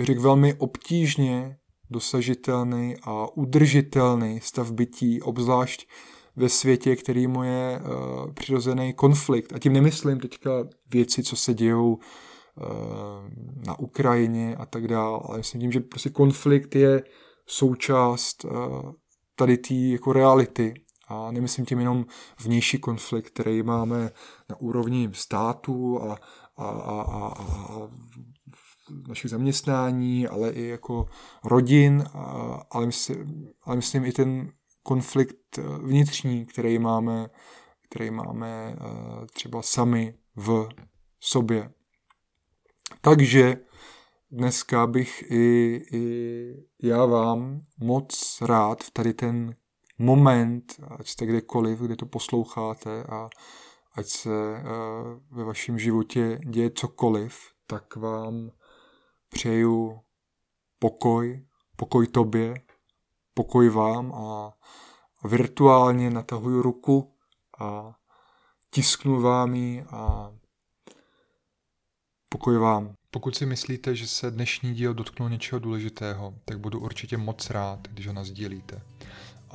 řekl, 0.00 0.20
velmi 0.20 0.54
obtížně 0.54 1.58
dosažitelný 1.90 2.96
a 3.02 3.26
udržitelný 3.36 4.40
stav 4.40 4.72
bytí, 4.72 5.22
obzvlášť 5.22 5.88
ve 6.36 6.48
světě, 6.48 6.96
který 6.96 7.26
mu 7.26 7.42
je 7.42 7.80
uh, 7.80 8.32
přirozený 8.32 8.92
konflikt. 8.92 9.52
A 9.52 9.58
tím 9.58 9.72
nemyslím 9.72 10.20
teďka 10.20 10.50
věci, 10.90 11.22
co 11.22 11.36
se 11.36 11.54
dějou 11.54 11.94
uh, 11.94 12.00
na 13.66 13.78
Ukrajině 13.78 14.56
a 14.56 14.66
tak 14.66 14.88
dále, 14.88 15.20
ale 15.24 15.38
myslím 15.38 15.60
tím, 15.60 15.72
že 15.72 15.80
prostě 15.80 16.10
konflikt 16.10 16.74
je 16.74 17.02
součást 17.46 18.44
uh, 18.44 18.92
tady 19.36 19.56
té 19.56 19.74
jako 19.74 20.12
reality. 20.12 20.74
A 21.08 21.30
nemyslím 21.30 21.66
tím 21.66 21.78
jenom 21.78 22.04
vnější 22.44 22.78
konflikt, 22.78 23.30
který 23.30 23.62
máme 23.62 24.10
na 24.50 24.60
úrovni 24.60 25.10
státu 25.12 26.02
a, 26.02 26.18
a, 26.56 26.66
a, 26.66 27.00
a, 27.00 27.28
a 27.28 27.90
našich 29.08 29.30
zaměstnání, 29.30 30.28
ale 30.28 30.50
i 30.50 30.66
jako 30.66 31.06
rodin, 31.44 32.04
ale, 32.70 32.86
myslím, 32.86 33.48
ale 33.62 33.76
myslím 33.76 34.04
i 34.04 34.12
ten 34.12 34.50
konflikt 34.82 35.58
vnitřní, 35.82 36.46
který 36.46 36.78
máme, 36.78 37.30
který 37.88 38.10
máme 38.10 38.76
eh, 38.76 39.26
třeba 39.26 39.62
sami 39.62 40.14
v 40.36 40.68
sobě. 41.20 41.70
Takže 43.00 43.56
dneska 44.30 44.86
bych 44.86 45.24
i, 45.30 45.80
i 45.92 46.54
já 46.82 47.04
vám 47.04 47.60
moc 47.78 48.38
rád 48.42 48.84
v 48.84 48.90
tady 48.90 49.14
ten 49.14 49.54
moment, 49.98 50.80
ať 50.98 51.08
jste 51.08 51.26
kdekoliv, 51.26 51.78
kde 51.78 51.96
to 51.96 52.06
posloucháte 52.06 53.04
a 53.04 53.28
ať 53.94 54.06
se 54.06 54.30
uh, 54.30 55.38
ve 55.38 55.44
vašem 55.44 55.78
životě 55.78 56.38
děje 56.46 56.70
cokoliv, 56.70 57.38
tak 57.66 57.96
vám 57.96 58.50
přeju 59.34 60.00
pokoj, 60.78 61.46
pokoj 61.76 62.06
tobě, 62.06 62.54
pokoj 63.34 63.68
vám 63.68 64.12
a 64.12 64.52
virtuálně 65.24 66.10
natahuju 66.10 66.62
ruku 66.62 67.16
a 67.60 67.94
tisknu 68.70 69.20
vám 69.20 69.54
ji 69.54 69.82
a 69.90 70.32
pokoj 72.28 72.58
vám. 72.58 72.94
Pokud 73.10 73.36
si 73.36 73.46
myslíte, 73.46 73.94
že 73.94 74.06
se 74.06 74.30
dnešní 74.30 74.74
díl 74.74 74.94
dotknul 74.94 75.30
něčeho 75.30 75.58
důležitého, 75.58 76.34
tak 76.44 76.58
budu 76.58 76.80
určitě 76.80 77.16
moc 77.16 77.50
rád, 77.50 77.88
když 77.88 78.06
ho 78.06 78.12
nazdílíte. 78.12 78.82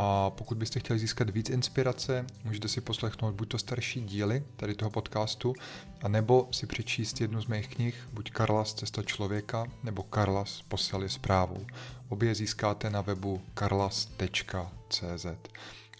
A 0.01 0.29
pokud 0.29 0.57
byste 0.57 0.79
chtěli 0.79 0.99
získat 0.99 1.29
víc 1.29 1.49
inspirace, 1.49 2.25
můžete 2.43 2.67
si 2.67 2.81
poslechnout 2.81 3.35
buď 3.35 3.49
to 3.49 3.57
starší 3.57 4.01
díly 4.01 4.43
tady 4.55 4.75
toho 4.75 4.91
podcastu, 4.91 5.53
anebo 6.01 6.47
si 6.51 6.67
přečíst 6.67 7.21
jednu 7.21 7.41
z 7.41 7.47
mých 7.47 7.67
knih, 7.67 8.07
buď 8.13 8.31
Karlas 8.31 8.73
Cesta 8.73 9.03
člověka, 9.03 9.67
nebo 9.83 10.03
Karlas 10.03 10.61
Posel 10.67 11.09
zprávu. 11.09 11.65
Obě 12.09 12.35
získáte 12.35 12.89
na 12.89 13.01
webu 13.01 13.41
karlas.cz. 13.53 15.25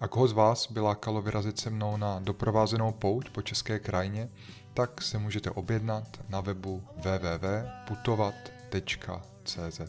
A 0.01 0.07
koho 0.07 0.27
z 0.27 0.33
vás 0.33 0.71
by 0.71 0.79
lákalo 0.79 1.21
vyrazit 1.21 1.59
se 1.59 1.69
mnou 1.69 1.97
na 1.97 2.19
doprovázenou 2.19 2.91
pouť 2.91 3.29
po 3.29 3.41
české 3.41 3.79
krajině, 3.79 4.29
tak 4.73 5.01
se 5.01 5.17
můžete 5.17 5.51
objednat 5.51 6.19
na 6.29 6.41
webu 6.41 6.83
www.putovat.cz. 6.95 9.81